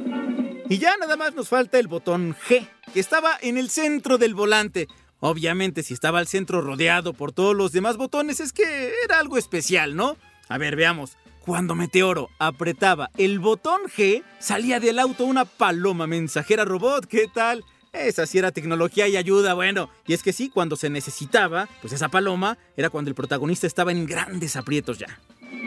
Y 0.69 0.79
ya 0.79 0.97
nada 0.97 1.17
más 1.17 1.35
nos 1.35 1.49
falta 1.49 1.79
el 1.79 1.87
botón 1.87 2.35
G, 2.35 2.67
que 2.93 3.01
estaba 3.01 3.31
en 3.41 3.57
el 3.57 3.69
centro 3.69 4.19
del 4.19 4.35
volante. 4.35 4.89
Obviamente, 5.21 5.83
si 5.83 5.95
estaba 5.95 6.19
al 6.19 6.27
centro 6.27 6.61
rodeado 6.61 7.13
por 7.13 7.33
todos 7.33 7.57
los 7.57 7.73
demás 7.73 7.97
botones, 7.97 8.41
es 8.41 8.53
que 8.53 8.65
era 9.05 9.19
algo 9.19 9.39
especial, 9.39 9.97
¿no? 9.97 10.17
A 10.49 10.59
ver, 10.59 10.77
veamos. 10.77 11.17
Cuando 11.47 11.77
Meteoro 11.77 12.29
apretaba 12.41 13.11
el 13.17 13.39
botón 13.39 13.83
G, 13.97 14.25
salía 14.41 14.81
del 14.81 14.99
auto 14.99 15.25
una 15.25 15.45
paloma 15.45 16.09
mensajera 16.09 16.65
robot. 16.65 17.07
¿Qué 17.07 17.27
tal? 17.33 17.63
Esa 17.93 18.27
sí 18.27 18.39
era 18.39 18.51
tecnología 18.51 19.07
y 19.07 19.17
ayuda, 19.17 19.55
bueno. 19.55 19.89
Y 20.09 20.15
es 20.15 20.25
que 20.25 20.33
sí, 20.33 20.51
cuando 20.53 20.75
se 20.75 20.91
necesitaba, 20.91 21.69
pues 21.81 21.93
esa 21.93 22.09
paloma 22.09 22.59
era 22.77 22.91
cuando 22.91 23.11
el 23.11 23.15
protagonista 23.15 23.69
estaba 23.69 23.93
en 23.93 24.07
grandes 24.07 24.57
aprietos 24.57 24.99
ya. 24.99 25.21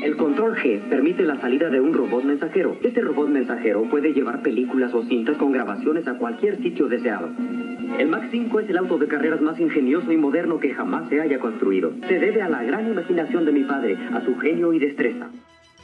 El 0.03 0.17
control 0.17 0.57
G 0.57 0.81
permite 0.89 1.24
la 1.24 1.39
salida 1.39 1.69
de 1.69 1.79
un 1.79 1.93
robot 1.93 2.25
mensajero. 2.25 2.77
Este 2.83 3.00
robot 3.00 3.29
mensajero 3.29 3.89
puede 3.89 4.12
llevar 4.12 4.41
películas 4.41 4.93
o 4.93 5.05
cintas 5.05 5.38
con 5.38 5.53
grabaciones 5.53 6.05
a 6.09 6.17
cualquier 6.17 6.62
sitio 6.62 6.89
deseado. 6.89 7.29
El 7.98 8.09
Max 8.09 8.27
5 8.31 8.59
es 8.59 8.69
el 8.69 8.77
auto 8.77 8.98
de 8.98 9.07
carreras 9.07 9.39
más 9.39 9.57
ingenioso 9.57 10.12
y 10.12 10.17
moderno 10.17 10.59
que 10.59 10.74
jamás 10.74 11.07
se 11.07 11.21
haya 11.21 11.39
construido. 11.39 11.93
Se 12.09 12.19
debe 12.19 12.41
a 12.41 12.50
la 12.50 12.63
gran 12.63 12.91
imaginación 12.91 13.45
de 13.45 13.53
mi 13.53 13.63
padre, 13.63 13.98
a 14.13 14.25
su 14.25 14.38
genio 14.38 14.74
y 14.74 14.79
destreza. 14.79 15.29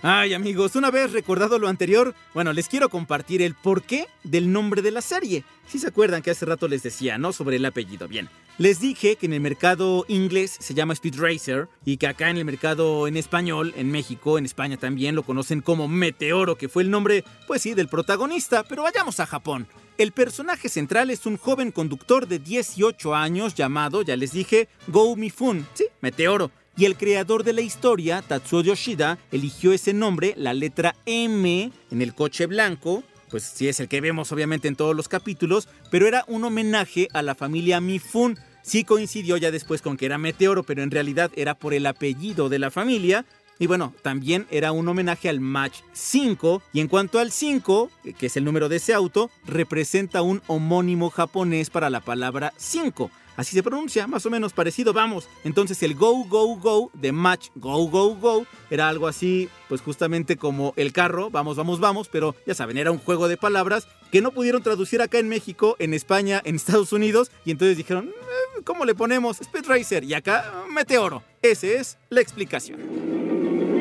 Ay 0.07 0.35
amigos, 0.35 0.75
una 0.75 0.91
vez 0.91 1.13
recordado 1.13 1.57
lo 1.57 1.67
anterior, 1.67 2.13
bueno, 2.35 2.53
les 2.53 2.67
quiero 2.67 2.89
compartir 2.89 3.41
el 3.41 3.55
porqué 3.55 4.05
del 4.23 4.51
nombre 4.51 4.83
de 4.83 4.91
la 4.91 5.01
serie. 5.01 5.43
Si 5.67 5.79
se 5.79 5.87
acuerdan 5.87 6.21
que 6.21 6.29
hace 6.29 6.45
rato 6.45 6.67
les 6.67 6.83
decía, 6.83 7.17
¿no? 7.17 7.33
Sobre 7.33 7.55
el 7.55 7.65
apellido. 7.65 8.07
Bien, 8.07 8.29
les 8.59 8.79
dije 8.79 9.15
que 9.15 9.25
en 9.25 9.33
el 9.33 9.39
mercado 9.39 10.05
inglés 10.07 10.57
se 10.59 10.75
llama 10.75 10.93
Speed 10.93 11.15
Racer 11.17 11.69
y 11.85 11.97
que 11.97 12.05
acá 12.05 12.29
en 12.29 12.37
el 12.37 12.45
mercado 12.45 13.07
en 13.07 13.17
español, 13.17 13.73
en 13.77 13.89
México, 13.89 14.37
en 14.37 14.45
España 14.45 14.77
también 14.77 15.15
lo 15.15 15.23
conocen 15.23 15.61
como 15.61 15.87
Meteoro, 15.87 16.55
que 16.55 16.69
fue 16.69 16.83
el 16.83 16.91
nombre, 16.91 17.23
pues 17.47 17.63
sí, 17.63 17.73
del 17.73 17.87
protagonista, 17.87 18.63
pero 18.63 18.83
vayamos 18.83 19.19
a 19.19 19.25
Japón. 19.25 19.65
El 19.97 20.11
personaje 20.11 20.69
central 20.69 21.09
es 21.09 21.25
un 21.25 21.37
joven 21.37 21.71
conductor 21.71 22.27
de 22.27 22.37
18 22.37 23.15
años 23.15 23.55
llamado, 23.55 24.03
ya 24.03 24.15
les 24.15 24.33
dije, 24.33 24.67
Go 24.87 25.15
Mifun, 25.15 25.65
sí, 25.73 25.84
Meteoro. 26.05 26.51
Y 26.77 26.85
el 26.85 26.97
creador 26.97 27.43
de 27.43 27.53
la 27.53 27.61
historia, 27.61 28.21
Tatsuo 28.21 28.61
Yoshida, 28.61 29.17
eligió 29.31 29.73
ese 29.73 29.91
nombre, 29.91 30.35
la 30.37 30.53
letra 30.53 30.95
M, 31.07 31.71
en 31.89 32.01
el 32.01 32.13
coche 32.13 32.45
blanco, 32.45 33.03
pues 33.31 33.41
sí 33.41 33.67
es 33.67 33.79
el 33.79 33.87
que 33.87 34.01
vemos 34.01 34.31
obviamente 34.31 34.67
en 34.67 34.75
todos 34.75 34.95
los 34.95 35.07
capítulos, 35.07 35.67
pero 35.89 36.05
era 36.05 36.23
un 36.27 36.43
homenaje 36.43 37.07
a 37.13 37.23
la 37.23 37.33
familia 37.33 37.81
Mifun. 37.81 38.37
Sí 38.61 38.83
coincidió 38.83 39.35
ya 39.37 39.49
después 39.49 39.81
con 39.81 39.97
que 39.97 40.05
era 40.05 40.19
Meteoro, 40.19 40.61
pero 40.61 40.83
en 40.83 40.91
realidad 40.91 41.31
era 41.35 41.55
por 41.55 41.73
el 41.73 41.87
apellido 41.87 42.49
de 42.49 42.59
la 42.59 42.69
familia. 42.69 43.25
Y 43.57 43.65
bueno, 43.65 43.95
también 44.03 44.45
era 44.51 44.71
un 44.71 44.87
homenaje 44.87 45.27
al 45.27 45.39
Match 45.39 45.79
5. 45.93 46.61
Y 46.71 46.81
en 46.81 46.87
cuanto 46.87 47.17
al 47.17 47.31
5, 47.31 47.89
que 48.15 48.27
es 48.27 48.37
el 48.37 48.43
número 48.43 48.69
de 48.69 48.75
ese 48.75 48.93
auto, 48.93 49.31
representa 49.45 50.21
un 50.21 50.43
homónimo 50.45 51.09
japonés 51.09 51.71
para 51.71 51.89
la 51.89 52.01
palabra 52.01 52.53
5. 52.57 53.09
Así 53.35 53.55
se 53.55 53.63
pronuncia, 53.63 54.07
más 54.07 54.25
o 54.25 54.29
menos 54.29 54.53
parecido, 54.53 54.93
vamos. 54.93 55.27
Entonces 55.43 55.81
el 55.83 55.95
Go, 55.95 56.25
Go, 56.25 56.55
Go 56.57 56.91
de 56.93 57.11
Match 57.11 57.49
Go, 57.55 57.87
Go, 57.87 58.15
Go 58.15 58.45
era 58.69 58.89
algo 58.89 59.07
así, 59.07 59.49
pues 59.67 59.81
justamente 59.81 60.37
como 60.37 60.73
el 60.77 60.93
carro, 60.93 61.29
vamos, 61.29 61.57
vamos, 61.57 61.79
vamos, 61.79 62.09
pero 62.09 62.35
ya 62.45 62.53
saben, 62.53 62.77
era 62.77 62.91
un 62.91 62.97
juego 62.97 63.27
de 63.27 63.37
palabras 63.37 63.87
que 64.11 64.21
no 64.21 64.31
pudieron 64.31 64.63
traducir 64.63 65.01
acá 65.01 65.19
en 65.19 65.27
México, 65.27 65.75
en 65.79 65.93
España, 65.93 66.41
en 66.45 66.55
Estados 66.55 66.93
Unidos, 66.93 67.31
y 67.43 67.51
entonces 67.51 67.77
dijeron, 67.77 68.09
eh, 68.09 68.61
¿cómo 68.63 68.85
le 68.85 68.95
ponemos? 68.95 69.41
Speed 69.41 69.65
Racer 69.67 70.03
y 70.03 70.13
acá 70.13 70.63
Meteoro. 70.73 71.23
Esa 71.41 71.67
es 71.67 71.97
la 72.09 72.21
explicación. 72.21 72.79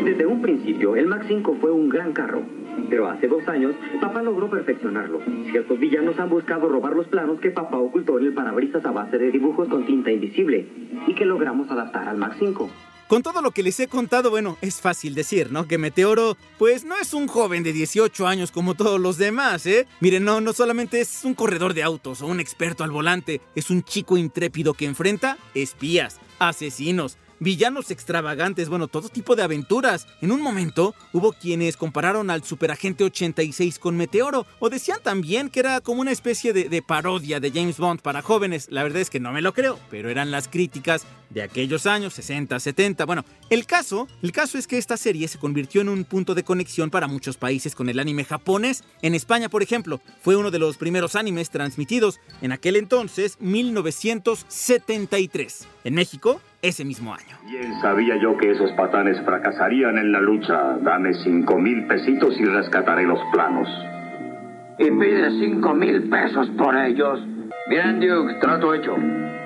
Desde 0.05 0.27
un 0.27 0.43
principio, 0.43 0.97
el 0.97 1.07
Max 1.07 1.27
5 1.29 1.59
fue 1.61 1.71
un 1.71 1.89
gran 1.89 2.13
carro. 2.13 2.43
Pero 2.89 3.09
hace 3.09 3.29
dos 3.29 3.47
años, 3.49 3.75
papá 4.01 4.23
logró 4.23 4.51
perfeccionarlo. 4.51 5.21
Ciertos 5.51 5.79
villanos 5.79 6.19
han 6.19 6.31
buscado 6.31 6.69
robar 6.69 6.95
los 6.95 7.07
planos 7.09 7.41
que 7.41 7.51
papá 7.51 7.79
ocultó 7.79 8.19
en 8.19 8.27
el 8.27 8.35
parabrisas 8.35 8.85
a 8.85 8.91
base 8.91 9.19
de 9.19 9.31
dibujos 9.31 9.69
con 9.69 9.87
tinta 9.87 10.11
invisible 10.11 10.67
y 11.07 11.15
que 11.15 11.25
logramos 11.25 11.71
adaptar 11.71 12.09
al 12.09 12.19
Max 12.19 12.37
5. 12.39 12.71
Con 13.09 13.23
todo 13.23 13.43
lo 13.43 13.51
que 13.51 13.63
les 13.63 13.79
he 13.81 13.87
contado, 13.87 14.31
bueno, 14.31 14.57
es 14.63 14.81
fácil 14.81 15.15
decir, 15.15 15.53
¿no? 15.53 15.69
Que 15.69 15.77
Meteoro, 15.77 16.39
pues 16.59 16.85
no 16.85 16.97
es 16.97 17.13
un 17.13 17.29
joven 17.29 17.63
de 17.63 17.75
18 17.75 18.27
años 18.27 18.51
como 18.51 18.75
todos 18.75 18.99
los 18.99 19.19
demás, 19.19 19.67
¿eh? 19.67 19.87
Miren, 20.01 20.25
no, 20.25 20.41
no 20.41 20.55
solamente 20.55 21.01
es 21.01 21.23
un 21.25 21.35
corredor 21.35 21.75
de 21.75 21.83
autos 21.83 22.23
o 22.23 22.27
un 22.27 22.41
experto 22.41 22.83
al 22.83 22.91
volante, 22.91 23.43
es 23.55 23.69
un 23.69 23.83
chico 23.83 24.17
intrépido 24.17 24.73
que 24.73 24.87
enfrenta 24.87 25.37
espías, 25.55 26.19
asesinos, 26.39 27.19
villanos 27.41 27.91
extravagantes, 27.91 28.69
bueno, 28.69 28.89
todo 28.89 29.09
tipo 29.09 29.37
de 29.37 29.43
aventuras. 29.43 30.07
En 30.21 30.33
un 30.33 30.41
momento 30.41 30.95
hubo 31.13 31.33
quienes 31.33 31.77
compararon 31.77 32.31
al 32.31 32.45
Superagente 32.45 33.05
86 33.05 33.79
con 33.79 33.97
Meteoro, 33.97 34.47
o 34.59 34.71
decían 34.71 34.99
también 35.03 35.49
que 35.49 35.61
era 35.61 35.81
como 35.81 36.01
una 36.01 36.13
especie 36.13 36.53
de, 36.53 36.69
de, 36.69 36.83
parodia 36.83 37.41
de 37.41 37.51
James 37.51 37.79
Bond 37.79 38.01
para 38.01 38.23
jóvenes. 38.23 38.69
La 38.71 38.83
verdad 38.83 39.03
es 39.03 39.11
que 39.11 39.21
no 39.21 39.33
me 39.33 39.43
lo 39.43 39.53
creo, 39.53 39.79
pero 39.91 40.11
eran 40.11 40.31
las 40.31 40.49
críticas 40.49 41.07
de 41.35 41.43
aquellos 41.43 41.87
años, 41.87 42.15
60, 42.15 42.59
70. 42.59 43.05
Bueno, 43.05 43.27
el 43.51 43.67
caso, 43.67 44.09
el 44.23 44.33
caso 44.33 44.57
es 44.57 44.67
que 44.67 44.79
esta 44.79 44.97
serie 44.97 45.29
se 45.29 45.39
convirtió 45.39 45.83
en 45.83 45.91
un 45.91 46.05
punto 46.05 46.35
de 46.35 46.45
conexión 46.45 46.89
para 46.91 47.09
muchos 47.09 47.37
países 47.37 47.75
con 47.75 47.89
el 47.89 47.99
anime 47.99 48.25
japonés. 48.25 48.85
En 49.03 49.15
España, 49.15 49.51
por 49.51 49.63
ejemplo, 49.63 50.01
fue 50.23 50.37
uno 50.37 50.53
de 50.53 50.61
los 50.61 50.79
primeros 50.79 51.17
animes 51.17 51.51
transmitidos 51.51 52.21
en 52.41 52.53
aquel 52.53 52.77
entonces, 52.77 53.37
1973. 53.41 55.67
En 55.83 55.95
México, 55.95 56.41
ese 56.63 56.85
mismo 56.85 57.13
año. 57.13 57.37
Bien 57.45 57.81
sabía 57.83 58.15
yo 58.23 58.37
que 58.39 58.53
esos 58.53 58.71
patanes 58.73 59.21
fracasarían 59.25 59.99
en 59.99 60.13
la 60.13 60.21
lucha. 60.21 60.79
Dame 60.83 61.13
cinco 61.25 61.59
mil 61.59 61.85
pesitos 61.87 62.39
y 62.39 62.45
rescataré 62.45 63.03
los 63.05 63.19
planos. 63.33 63.67
Y 64.79 64.89
pide 64.91 65.31
cinco 65.41 65.75
mil 65.75 66.09
pesos 66.09 66.49
por 66.57 66.77
ellos. 66.77 67.19
Bien, 67.69 67.99
Duke, 68.01 68.35
trato 68.41 68.73
hecho. 68.73 68.97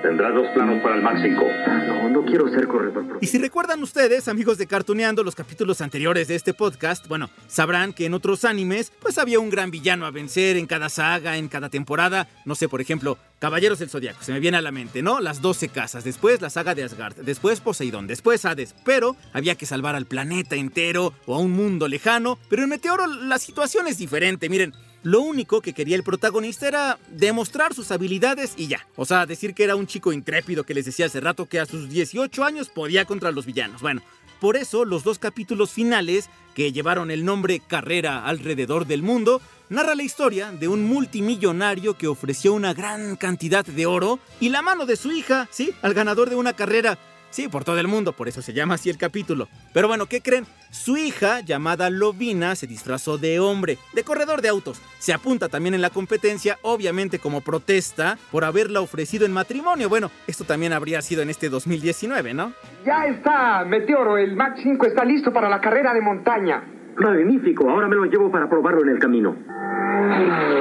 Tendrás 0.01 0.33
los 0.33 0.47
planos 0.53 0.81
para 0.81 0.95
el 0.95 1.01
Max 1.01 1.19
5. 1.21 1.41
No, 1.87 2.09
no 2.09 2.25
quiero 2.25 2.47
ser 2.49 2.67
corredor 2.67 3.17
Y 3.19 3.27
si 3.27 3.37
recuerdan 3.37 3.83
ustedes, 3.83 4.29
amigos 4.29 4.57
de 4.57 4.65
Cartuneando, 4.65 5.23
los 5.23 5.35
capítulos 5.35 5.81
anteriores 5.81 6.29
de 6.29 6.35
este 6.35 6.53
podcast, 6.53 7.07
bueno, 7.07 7.29
sabrán 7.47 7.91
que 7.91 8.05
en 8.05 8.13
otros 8.13 8.45
animes, 8.45 8.93
pues 9.01 9.17
había 9.17 9.39
un 9.39 9.49
gran 9.49 9.71
villano 9.71 10.05
a 10.05 10.11
vencer 10.11 10.55
en 10.55 10.67
cada 10.67 10.87
saga, 10.87 11.35
en 11.35 11.49
cada 11.49 11.69
temporada. 11.69 12.29
No 12.45 12.55
sé, 12.55 12.69
por 12.69 12.79
ejemplo, 12.79 13.17
Caballeros 13.39 13.79
del 13.79 13.89
Zodiaco, 13.89 14.23
se 14.23 14.31
me 14.31 14.39
viene 14.39 14.57
a 14.57 14.61
la 14.61 14.71
mente, 14.71 15.01
¿no? 15.01 15.19
Las 15.19 15.41
12 15.41 15.69
casas, 15.69 16.03
después 16.03 16.41
la 16.41 16.49
saga 16.49 16.75
de 16.75 16.83
Asgard, 16.83 17.15
después 17.17 17.59
Poseidón, 17.59 18.07
después 18.07 18.45
Hades, 18.45 18.75
pero 18.85 19.15
había 19.33 19.55
que 19.55 19.65
salvar 19.65 19.95
al 19.95 20.05
planeta 20.05 20.55
entero 20.55 21.13
o 21.25 21.35
a 21.35 21.39
un 21.39 21.51
mundo 21.51 21.87
lejano, 21.87 22.37
pero 22.49 22.63
en 22.63 22.69
Meteoro 22.69 23.05
la 23.07 23.37
situación 23.37 23.87
es 23.87 23.97
diferente, 23.97 24.49
miren. 24.49 24.73
Lo 25.03 25.21
único 25.21 25.61
que 25.61 25.73
quería 25.73 25.95
el 25.95 26.03
protagonista 26.03 26.67
era 26.67 26.99
demostrar 27.09 27.73
sus 27.73 27.91
habilidades 27.91 28.53
y 28.57 28.67
ya. 28.67 28.85
O 28.95 29.05
sea, 29.05 29.25
decir 29.25 29.53
que 29.53 29.63
era 29.63 29.75
un 29.75 29.87
chico 29.87 30.11
intrépido 30.11 30.65
que 30.65 30.73
les 30.73 30.85
decía 30.85 31.05
hace 31.05 31.21
rato 31.21 31.45
que 31.45 31.59
a 31.59 31.65
sus 31.65 31.89
18 31.89 32.43
años 32.43 32.69
podía 32.69 33.05
contra 33.05 33.31
los 33.31 33.45
villanos. 33.45 33.81
Bueno, 33.81 34.01
por 34.39 34.57
eso 34.57 34.85
los 34.85 35.03
dos 35.03 35.19
capítulos 35.19 35.71
finales, 35.71 36.29
que 36.53 36.71
llevaron 36.71 37.11
el 37.11 37.25
nombre 37.25 37.61
Carrera 37.65 38.25
alrededor 38.25 38.87
del 38.87 39.01
mundo, 39.01 39.41
narra 39.69 39.95
la 39.95 40.03
historia 40.03 40.51
de 40.51 40.67
un 40.67 40.85
multimillonario 40.85 41.97
que 41.97 42.07
ofreció 42.07 42.53
una 42.53 42.73
gran 42.73 43.15
cantidad 43.15 43.65
de 43.65 43.85
oro 43.85 44.19
y 44.39 44.49
la 44.49 44.61
mano 44.61 44.85
de 44.85 44.95
su 44.95 45.11
hija, 45.11 45.47
sí, 45.51 45.71
al 45.81 45.93
ganador 45.93 46.29
de 46.29 46.35
una 46.35 46.53
carrera 46.53 46.97
Sí, 47.29 47.47
por 47.47 47.63
todo 47.63 47.79
el 47.79 47.87
mundo, 47.87 48.13
por 48.13 48.27
eso 48.27 48.41
se 48.41 48.53
llama 48.53 48.75
así 48.75 48.89
el 48.89 48.97
capítulo. 48.97 49.47
Pero 49.73 49.87
bueno, 49.87 50.07
¿qué 50.07 50.21
creen? 50.21 50.45
Su 50.71 50.97
hija, 50.97 51.41
llamada 51.41 51.89
Lovina, 51.89 52.55
se 52.55 52.67
disfrazó 52.67 53.17
de 53.17 53.39
hombre, 53.39 53.77
de 53.93 54.03
corredor 54.03 54.41
de 54.41 54.49
autos. 54.49 54.81
Se 54.97 55.13
apunta 55.13 55.47
también 55.47 55.75
en 55.75 55.81
la 55.81 55.89
competencia, 55.89 56.57
obviamente 56.61 57.19
como 57.19 57.41
protesta 57.41 58.17
por 58.31 58.43
haberla 58.43 58.81
ofrecido 58.81 59.25
en 59.25 59.31
matrimonio. 59.31 59.89
Bueno, 59.89 60.11
esto 60.27 60.43
también 60.43 60.73
habría 60.73 61.01
sido 61.01 61.21
en 61.21 61.29
este 61.29 61.49
2019, 61.49 62.33
¿no? 62.33 62.53
Ya 62.85 63.05
está, 63.05 63.63
Meteoro, 63.65 64.17
el 64.17 64.35
Max 64.35 64.59
5 64.63 64.85
está 64.87 65.05
listo 65.05 65.31
para 65.31 65.49
la 65.49 65.61
carrera 65.61 65.93
de 65.93 66.01
montaña. 66.01 66.63
Magnífico, 66.97 67.69
ahora 67.69 67.87
me 67.87 67.95
lo 67.95 68.05
llevo 68.05 68.29
para 68.31 68.49
probarlo 68.49 68.81
en 68.83 68.89
el 68.89 68.99
camino. 68.99 69.35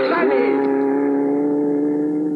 ¡Sale! 0.09 0.68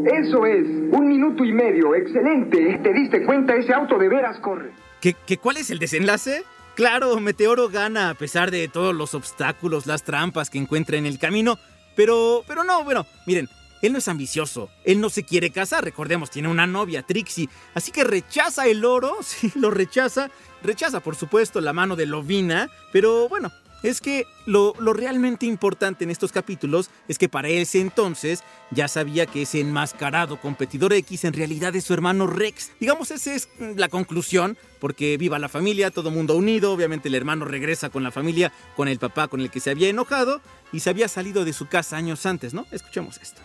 Eso 0.06 0.46
es, 0.46 0.66
un 0.66 1.08
minuto 1.08 1.44
y 1.44 1.52
medio, 1.52 1.94
excelente. 1.94 2.80
¿Te 2.82 2.92
diste 2.92 3.24
cuenta? 3.24 3.54
Ese 3.54 3.72
auto 3.72 3.98
de 3.98 4.08
veras 4.08 4.38
corre. 4.40 4.72
¿Qué, 5.00 5.14
qué, 5.26 5.38
cuál 5.38 5.58
es 5.58 5.70
el 5.70 5.78
desenlace? 5.78 6.44
Claro, 6.74 7.18
Meteoro 7.20 7.68
gana 7.68 8.10
a 8.10 8.14
pesar 8.14 8.50
de 8.50 8.66
todos 8.68 8.94
los 8.94 9.14
obstáculos, 9.14 9.86
las 9.86 10.02
trampas 10.02 10.48
que 10.48 10.58
encuentra 10.58 10.96
en 10.96 11.06
el 11.06 11.18
camino, 11.18 11.58
pero, 11.94 12.42
pero 12.46 12.64
no, 12.64 12.82
bueno, 12.82 13.06
miren, 13.26 13.48
él 13.82 13.92
no 13.92 13.98
es 13.98 14.08
ambicioso, 14.08 14.70
él 14.84 15.00
no 15.00 15.10
se 15.10 15.24
quiere 15.24 15.50
casar, 15.50 15.84
recordemos, 15.84 16.30
tiene 16.30 16.48
una 16.48 16.66
novia, 16.66 17.02
Trixie, 17.02 17.50
así 17.74 17.92
que 17.92 18.04
rechaza 18.04 18.66
el 18.68 18.84
oro, 18.84 19.18
sí, 19.22 19.52
lo 19.54 19.70
rechaza, 19.70 20.30
rechaza 20.62 21.00
por 21.00 21.14
supuesto 21.14 21.60
la 21.60 21.74
mano 21.74 21.94
de 21.94 22.06
Lovina, 22.06 22.70
pero 22.90 23.28
bueno, 23.28 23.52
es 23.82 24.00
que 24.00 24.26
lo, 24.46 24.74
lo, 24.78 24.92
realmente 24.92 25.46
importante 25.46 26.04
en 26.04 26.10
estos 26.10 26.32
capítulos 26.32 26.90
es 27.08 27.18
que 27.18 27.28
para 27.28 27.48
ese 27.48 27.80
entonces 27.80 28.42
ya 28.70 28.88
sabía 28.88 29.26
que 29.26 29.42
ese 29.42 29.60
enmascarado 29.60 30.40
competidor 30.40 30.92
X 30.92 31.24
en 31.24 31.32
realidad 31.32 31.74
es 31.76 31.84
su 31.84 31.94
hermano 31.94 32.26
Rex. 32.26 32.72
Digamos, 32.80 33.10
esa 33.10 33.34
es 33.34 33.48
la 33.76 33.88
conclusión, 33.88 34.56
porque 34.80 35.16
viva 35.16 35.38
la 35.38 35.48
familia, 35.48 35.90
todo 35.90 36.10
mundo 36.10 36.36
unido, 36.36 36.72
obviamente 36.72 37.08
el 37.08 37.14
hermano 37.14 37.44
regresa 37.44 37.90
con 37.90 38.02
la 38.02 38.10
familia, 38.10 38.52
con 38.76 38.88
el 38.88 38.98
papá 38.98 39.28
con 39.28 39.40
el 39.40 39.50
que 39.50 39.60
se 39.60 39.70
había 39.70 39.88
enojado 39.88 40.40
y 40.72 40.80
se 40.80 40.90
había 40.90 41.08
salido 41.08 41.44
de 41.44 41.52
su 41.52 41.66
casa 41.66 41.96
años 41.96 42.26
antes, 42.26 42.54
¿no? 42.54 42.66
Escuchemos 42.70 43.18
esto. 43.22 43.40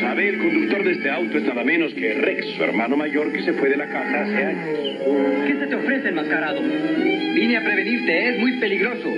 Sabe, 0.00 0.28
el 0.28 0.38
conductor 0.38 0.84
de 0.84 0.92
este 0.92 1.10
auto 1.10 1.38
es 1.38 1.44
nada 1.44 1.64
menos 1.64 1.92
que 1.94 2.14
Rex, 2.14 2.56
su 2.56 2.62
hermano 2.62 2.96
mayor 2.96 3.32
que 3.32 3.42
se 3.42 3.52
fue 3.54 3.68
de 3.68 3.76
la 3.76 3.88
casa 3.88 4.22
hace 4.22 4.44
años. 4.44 4.68
¿Qué 5.46 5.56
se 5.58 5.66
te 5.66 5.74
ofrece, 5.74 6.08
enmascarado? 6.08 6.60
Vine 6.62 7.56
a 7.56 7.64
prevenirte, 7.64 8.28
es 8.30 8.38
muy 8.38 8.58
peligroso. 8.60 9.08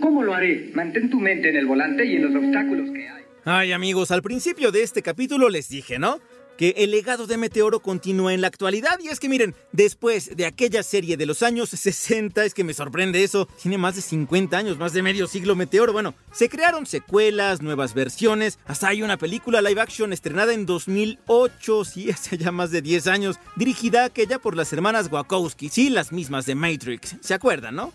¿Cómo 0.00 0.22
lo 0.22 0.34
haré? 0.34 0.70
Mantén 0.74 1.10
tu 1.10 1.18
mente 1.18 1.48
en 1.48 1.56
el 1.56 1.66
volante 1.66 2.04
y 2.04 2.16
en 2.16 2.22
los 2.22 2.34
obstáculos 2.34 2.90
que 2.90 3.08
hay. 3.08 3.22
Ay 3.44 3.72
amigos, 3.72 4.10
al 4.10 4.22
principio 4.22 4.70
de 4.70 4.82
este 4.82 5.02
capítulo 5.02 5.48
les 5.48 5.68
dije, 5.68 5.98
¿no? 5.98 6.20
Que 6.56 6.74
el 6.78 6.90
legado 6.90 7.26
de 7.26 7.36
Meteoro 7.36 7.80
continúa 7.80 8.34
en 8.34 8.40
la 8.40 8.48
actualidad. 8.48 8.98
Y 9.00 9.08
es 9.08 9.20
que 9.20 9.28
miren, 9.28 9.54
después 9.72 10.36
de 10.36 10.46
aquella 10.46 10.82
serie 10.82 11.16
de 11.16 11.26
los 11.26 11.42
años 11.42 11.70
60, 11.70 12.44
es 12.44 12.54
que 12.54 12.64
me 12.64 12.74
sorprende 12.74 13.22
eso, 13.22 13.46
tiene 13.60 13.78
más 13.78 13.96
de 13.96 14.02
50 14.02 14.56
años, 14.56 14.78
más 14.78 14.92
de 14.92 15.02
medio 15.02 15.26
siglo 15.26 15.56
Meteoro. 15.56 15.92
Bueno, 15.92 16.14
se 16.32 16.48
crearon 16.48 16.86
secuelas, 16.86 17.62
nuevas 17.62 17.94
versiones, 17.94 18.58
hasta 18.66 18.88
hay 18.88 19.02
una 19.02 19.16
película 19.16 19.62
live 19.62 19.80
action 19.80 20.12
estrenada 20.12 20.52
en 20.52 20.66
2008, 20.66 21.84
sí, 21.84 22.10
hace 22.12 22.38
ya 22.38 22.52
más 22.52 22.70
de 22.70 22.82
10 22.82 23.06
años, 23.06 23.36
dirigida 23.56 24.04
aquella 24.04 24.38
por 24.38 24.56
las 24.56 24.72
hermanas 24.72 25.10
Wachowski, 25.10 25.68
sí, 25.68 25.90
las 25.90 26.12
mismas 26.12 26.46
de 26.46 26.54
Matrix. 26.54 27.16
¿Se 27.20 27.34
acuerdan, 27.34 27.76
no? 27.76 27.92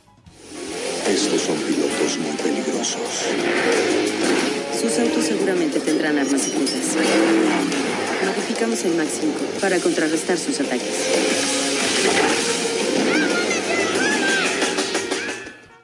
Estos 1.07 1.41
son 1.41 1.57
pilotos 1.57 2.17
muy 2.19 2.37
peligrosos. 2.37 3.01
Sus 4.79 4.99
autos 4.99 5.25
seguramente 5.25 5.79
tendrán 5.79 6.19
armas 6.19 6.41
secretas. 6.41 7.98
Modificamos 8.25 8.83
el 8.85 8.95
Max 8.95 9.19
5 9.21 9.39
para 9.61 9.79
contrarrestar 9.79 10.37
sus 10.37 10.59
ataques. 10.59 11.59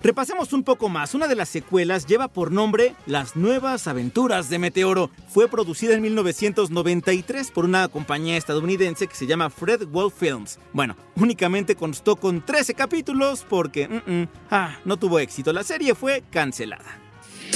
Repasemos 0.06 0.54
un 0.54 0.64
poco 0.64 0.88
más. 0.88 1.16
Una 1.16 1.28
de 1.28 1.36
las 1.36 1.50
secuelas 1.50 2.06
lleva 2.06 2.28
por 2.28 2.52
nombre 2.52 2.94
Las 3.08 3.36
Nuevas 3.36 3.88
Aventuras 3.88 4.50
de 4.50 4.60
Meteoro. 4.60 5.10
Fue 5.30 5.48
producida 5.48 5.96
en 5.96 6.04
1993 6.04 7.50
por 7.50 7.66
una 7.66 7.88
compañía 7.88 8.38
estadounidense 8.38 9.08
que 9.08 9.16
se 9.16 9.26
llama 9.26 9.50
Fred 9.50 9.88
Wolf 9.88 10.14
Films. 10.20 10.60
Bueno, 10.74 10.96
únicamente 11.16 11.76
constó 11.76 12.18
con 12.18 12.46
13 12.46 12.76
capítulos 12.76 13.44
porque 13.50 13.88
mm, 13.88 14.12
mm, 14.12 14.28
ah, 14.52 14.78
no 14.86 14.98
tuvo 14.98 15.18
éxito. 15.18 15.52
La 15.52 15.64
serie 15.64 15.96
fue 15.96 16.22
cancelada. 16.30 17.05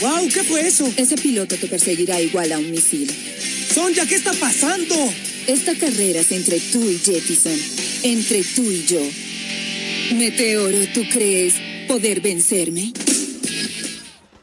¡Wow! 0.01 0.29
¿Qué 0.29 0.43
fue 0.43 0.67
eso? 0.67 0.91
Ese 0.96 1.15
piloto 1.17 1.55
te 1.55 1.67
perseguirá 1.67 2.22
igual 2.22 2.51
a 2.51 2.58
un 2.58 2.72
misil. 2.72 3.10
Sonja, 3.74 4.05
¿qué 4.05 4.15
está 4.15 4.34
pasando? 4.34 4.96
Esta 5.48 5.75
carrera 5.75 6.22
es 6.22 6.31
entre 6.31 6.60
tú 6.60 6.89
y 6.89 6.98
Jettison. 6.98 7.60
Entre 8.03 8.43
tú 8.43 8.69
y 8.72 8.86
yo. 8.86 9.01
Meteoro, 10.15 10.79
¿tú 10.93 11.03
crees 11.12 11.55
poder 11.88 12.22
vencerme? 12.22 12.93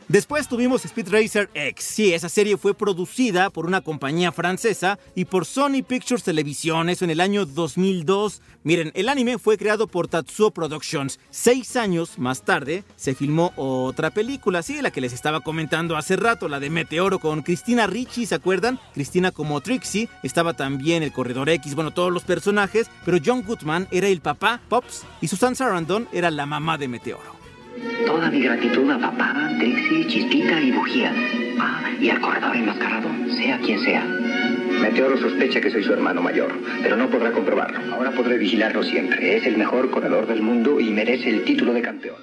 Después 0.09 0.47
tuvimos 0.47 0.85
Speed 0.85 1.09
Racer 1.09 1.51
X. 1.53 1.85
Sí, 1.85 2.15
esa 2.15 2.29
serie 2.29 2.57
fue 2.57 2.75
producida 2.75 3.51
por 3.51 3.67
una 3.67 3.81
compañía 3.81 4.31
francesa 4.31 5.01
y 5.17 5.25
por 5.25 5.45
Sony 5.45 5.83
Pictures 5.85 6.23
Television, 6.23 6.89
eso 6.89 7.05
en 7.05 7.11
el 7.11 7.21
año 7.21 7.45
2002. 7.45 8.41
Miren, 8.63 8.93
el 8.95 9.09
anime 9.09 9.39
fue 9.39 9.59
creado 9.59 9.89
por 9.89 10.07
Tatsuo 10.07 10.53
Productions. 10.53 11.19
Seis 11.31 11.75
años 11.75 12.21
más 12.21 12.43
tarde 12.43 12.85
se 12.95 13.17
filmó 13.17 13.53
otra 13.57 14.11
película, 14.11 14.63
sí, 14.63 14.81
la 14.81 14.93
que 14.93 15.01
les 15.01 15.13
estaba 15.13 15.41
comentando 15.41 15.97
hace 15.97 16.15
rato, 16.15 16.49
la 16.49 16.61
de 16.61 16.71
Meteoro 16.71 17.19
con 17.19 17.43
Cristina 17.43 17.89
Ricci, 17.89 18.27
¿se 18.27 18.37
acuerdan? 18.37 18.79
Cristina 18.95 19.33
como 19.33 19.61
Trixie, 19.61 20.09
estaba 20.23 20.55
también 20.55 21.03
el 21.03 21.13
Corredor 21.13 21.49
X, 21.49 21.75
bueno, 21.75 21.93
todos 21.93 22.13
los 22.13 22.23
personajes, 22.23 22.89
pero 23.05 23.19
John 23.25 23.43
Goodman 23.43 23.89
era 23.91 24.07
el 24.07 24.21
papá, 24.21 24.61
Pops, 24.69 25.03
y 25.21 25.27
Susan 25.27 25.57
Sarandon 25.57 26.09
era 26.13 26.31
la 26.31 26.47
mamá 26.47 26.79
de 26.79 26.87
Meteoro. 26.87 27.46
Toda 28.05 28.31
mi 28.31 28.41
gratitud 28.41 28.91
a 28.91 28.99
papá, 28.99 29.51
Trixie, 29.59 30.07
Chispita 30.07 30.61
y 30.61 30.71
Bujía. 30.71 31.15
Ah, 31.59 31.91
y 31.99 32.11
al 32.11 32.21
corredor 32.21 32.55
enmascarado, 32.55 33.09
sea 33.37 33.59
quien 33.61 33.81
sea. 33.81 34.05
Meteoro 34.05 35.17
sospecha 35.19 35.61
que 35.61 35.71
soy 35.71 35.83
su 35.83 35.93
hermano 35.93 36.21
mayor, 36.21 36.53
pero 36.83 36.97
no 36.97 37.09
podrá 37.09 37.33
comprobarlo. 37.33 37.95
Ahora 37.95 38.13
podré 38.13 38.37
vigilarlo 38.37 38.83
siempre. 38.83 39.39
Es 39.39 39.47
el 39.47 39.57
mejor 39.57 39.91
corredor 39.91 40.27
del 40.27 40.43
mundo 40.43 40.79
y 40.79 40.91
merece 40.91 41.31
el 41.31 41.45
título 41.45 41.73
de 41.73 41.83
campeón. 41.83 42.17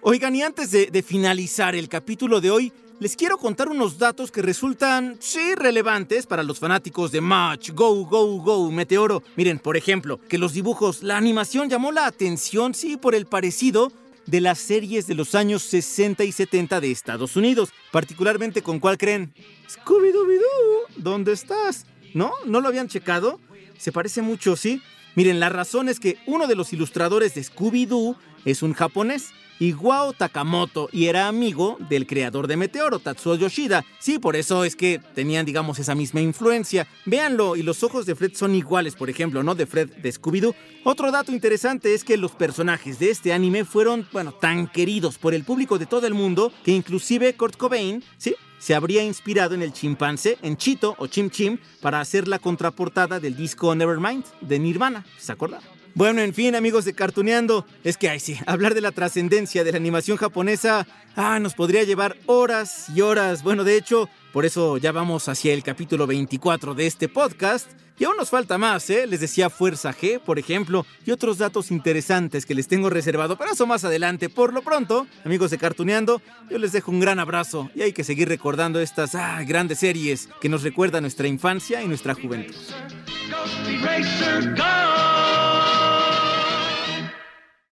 Oigan, 0.00 0.34
y 0.34 0.42
antes 0.42 0.70
de, 0.70 0.86
de 0.86 1.02
finalizar 1.02 1.74
el 1.74 1.88
capítulo 1.88 2.40
de 2.40 2.50
hoy, 2.50 2.72
les 3.00 3.14
quiero 3.14 3.36
contar 3.36 3.68
unos 3.68 3.98
datos 3.98 4.32
que 4.32 4.42
resultan, 4.42 5.18
sí, 5.20 5.54
relevantes 5.54 6.26
para 6.26 6.42
los 6.42 6.58
fanáticos 6.58 7.12
de 7.12 7.20
Match, 7.20 7.70
Go, 7.72 8.06
Go, 8.06 8.38
Go, 8.40 8.70
Meteoro. 8.72 9.22
Miren, 9.36 9.58
por 9.58 9.76
ejemplo, 9.76 10.18
que 10.28 10.38
los 10.38 10.54
dibujos, 10.54 11.02
la 11.02 11.16
animación 11.16 11.68
llamó 11.68 11.92
la 11.92 12.06
atención, 12.06 12.74
sí, 12.74 12.96
por 12.96 13.14
el 13.14 13.26
parecido 13.26 13.92
de 14.28 14.42
las 14.42 14.58
series 14.58 15.06
de 15.06 15.14
los 15.14 15.34
años 15.34 15.62
60 15.62 16.22
y 16.24 16.32
70 16.32 16.80
de 16.80 16.90
Estados 16.90 17.34
Unidos. 17.36 17.70
Particularmente 17.90 18.62
con 18.62 18.78
cuál 18.78 18.98
creen? 18.98 19.32
Scooby-Doo, 19.68 20.96
¿dónde 20.96 21.32
estás? 21.32 21.86
¿No? 22.12 22.32
¿No 22.44 22.60
lo 22.60 22.68
habían 22.68 22.88
checado? 22.88 23.40
Se 23.78 23.92
parece 23.92 24.22
mucho, 24.22 24.56
¿sí? 24.56 24.82
Miren, 25.14 25.40
la 25.40 25.48
razón 25.48 25.88
es 25.88 25.98
que 26.00 26.18
uno 26.26 26.46
de 26.46 26.54
los 26.54 26.72
ilustradores 26.72 27.34
de 27.34 27.42
Scooby-Doo 27.42 28.16
es 28.44 28.62
un 28.62 28.74
japonés 28.74 29.32
Iwao 29.60 30.12
Takamoto 30.12 30.88
y 30.92 31.06
era 31.06 31.26
amigo 31.26 31.76
del 31.88 32.06
creador 32.06 32.46
de 32.46 32.56
Meteoro, 32.56 32.98
Tatsuo 33.00 33.34
Yoshida. 33.34 33.84
Sí, 33.98 34.18
por 34.18 34.36
eso 34.36 34.64
es 34.64 34.76
que 34.76 35.00
tenían, 35.14 35.46
digamos, 35.46 35.78
esa 35.78 35.94
misma 35.94 36.20
influencia. 36.20 36.86
Véanlo, 37.06 37.56
y 37.56 37.62
los 37.62 37.82
ojos 37.82 38.06
de 38.06 38.14
Fred 38.14 38.34
son 38.34 38.54
iguales, 38.54 38.94
por 38.94 39.10
ejemplo, 39.10 39.42
¿no? 39.42 39.54
De 39.54 39.66
Fred 39.66 39.90
de 39.90 40.12
Scooby-Doo. 40.12 40.54
Otro 40.84 41.10
dato 41.10 41.32
interesante 41.32 41.94
es 41.94 42.04
que 42.04 42.16
los 42.16 42.32
personajes 42.32 42.98
de 42.98 43.10
este 43.10 43.32
anime 43.32 43.64
fueron, 43.64 44.06
bueno, 44.12 44.32
tan 44.32 44.68
queridos 44.68 45.18
por 45.18 45.34
el 45.34 45.44
público 45.44 45.78
de 45.78 45.86
todo 45.86 46.06
el 46.06 46.14
mundo 46.14 46.52
que 46.64 46.72
inclusive 46.72 47.34
Kurt 47.34 47.56
Cobain, 47.56 48.04
¿sí? 48.16 48.36
Se 48.58 48.74
habría 48.74 49.02
inspirado 49.02 49.54
en 49.54 49.62
el 49.62 49.72
chimpancé, 49.72 50.38
en 50.42 50.56
Chito 50.56 50.94
o 50.98 51.06
Chim 51.06 51.30
Chim, 51.30 51.58
para 51.80 52.00
hacer 52.00 52.28
la 52.28 52.38
contraportada 52.38 53.20
del 53.20 53.36
disco 53.36 53.74
Nevermind 53.74 54.24
de 54.40 54.58
Nirvana. 54.58 55.04
¿Se 55.18 55.32
acuerdan? 55.32 55.60
Bueno, 55.94 56.20
en 56.20 56.32
fin, 56.32 56.54
amigos 56.54 56.84
de 56.84 56.92
Cartuneando, 56.92 57.66
es 57.82 57.96
que, 57.96 58.08
ay 58.08 58.20
sí, 58.20 58.38
hablar 58.46 58.74
de 58.74 58.80
la 58.80 58.92
trascendencia 58.92 59.64
de 59.64 59.72
la 59.72 59.78
animación 59.78 60.16
japonesa, 60.16 60.86
ah, 61.16 61.40
nos 61.40 61.54
podría 61.54 61.82
llevar 61.82 62.16
horas 62.26 62.86
y 62.94 63.00
horas. 63.00 63.42
Bueno, 63.42 63.64
de 63.64 63.76
hecho, 63.76 64.08
por 64.32 64.44
eso 64.44 64.76
ya 64.76 64.92
vamos 64.92 65.28
hacia 65.28 65.54
el 65.54 65.62
capítulo 65.62 66.06
24 66.06 66.74
de 66.74 66.86
este 66.86 67.08
podcast. 67.08 67.70
Y 67.98 68.04
aún 68.04 68.16
nos 68.16 68.30
falta 68.30 68.58
más, 68.58 68.88
¿eh? 68.90 69.08
Les 69.08 69.18
decía 69.20 69.50
Fuerza 69.50 69.92
G, 69.92 70.20
por 70.20 70.38
ejemplo, 70.38 70.86
y 71.04 71.10
otros 71.10 71.38
datos 71.38 71.72
interesantes 71.72 72.46
que 72.46 72.54
les 72.54 72.68
tengo 72.68 72.90
reservado, 72.90 73.36
pero 73.36 73.50
eso 73.50 73.66
más 73.66 73.84
adelante. 73.84 74.28
Por 74.28 74.52
lo 74.52 74.62
pronto, 74.62 75.08
amigos 75.24 75.50
de 75.50 75.58
Cartuneando, 75.58 76.22
yo 76.48 76.58
les 76.58 76.70
dejo 76.70 76.92
un 76.92 77.00
gran 77.00 77.18
abrazo 77.18 77.70
y 77.74 77.82
hay 77.82 77.92
que 77.92 78.04
seguir 78.04 78.28
recordando 78.28 78.80
estas 78.80 79.16
ah, 79.16 79.42
grandes 79.44 79.80
series 79.80 80.28
que 80.40 80.48
nos 80.48 80.62
recuerdan 80.62 81.02
nuestra 81.02 81.26
infancia 81.26 81.82
y 81.82 81.88
nuestra 81.88 82.14
juventud. 82.14 82.54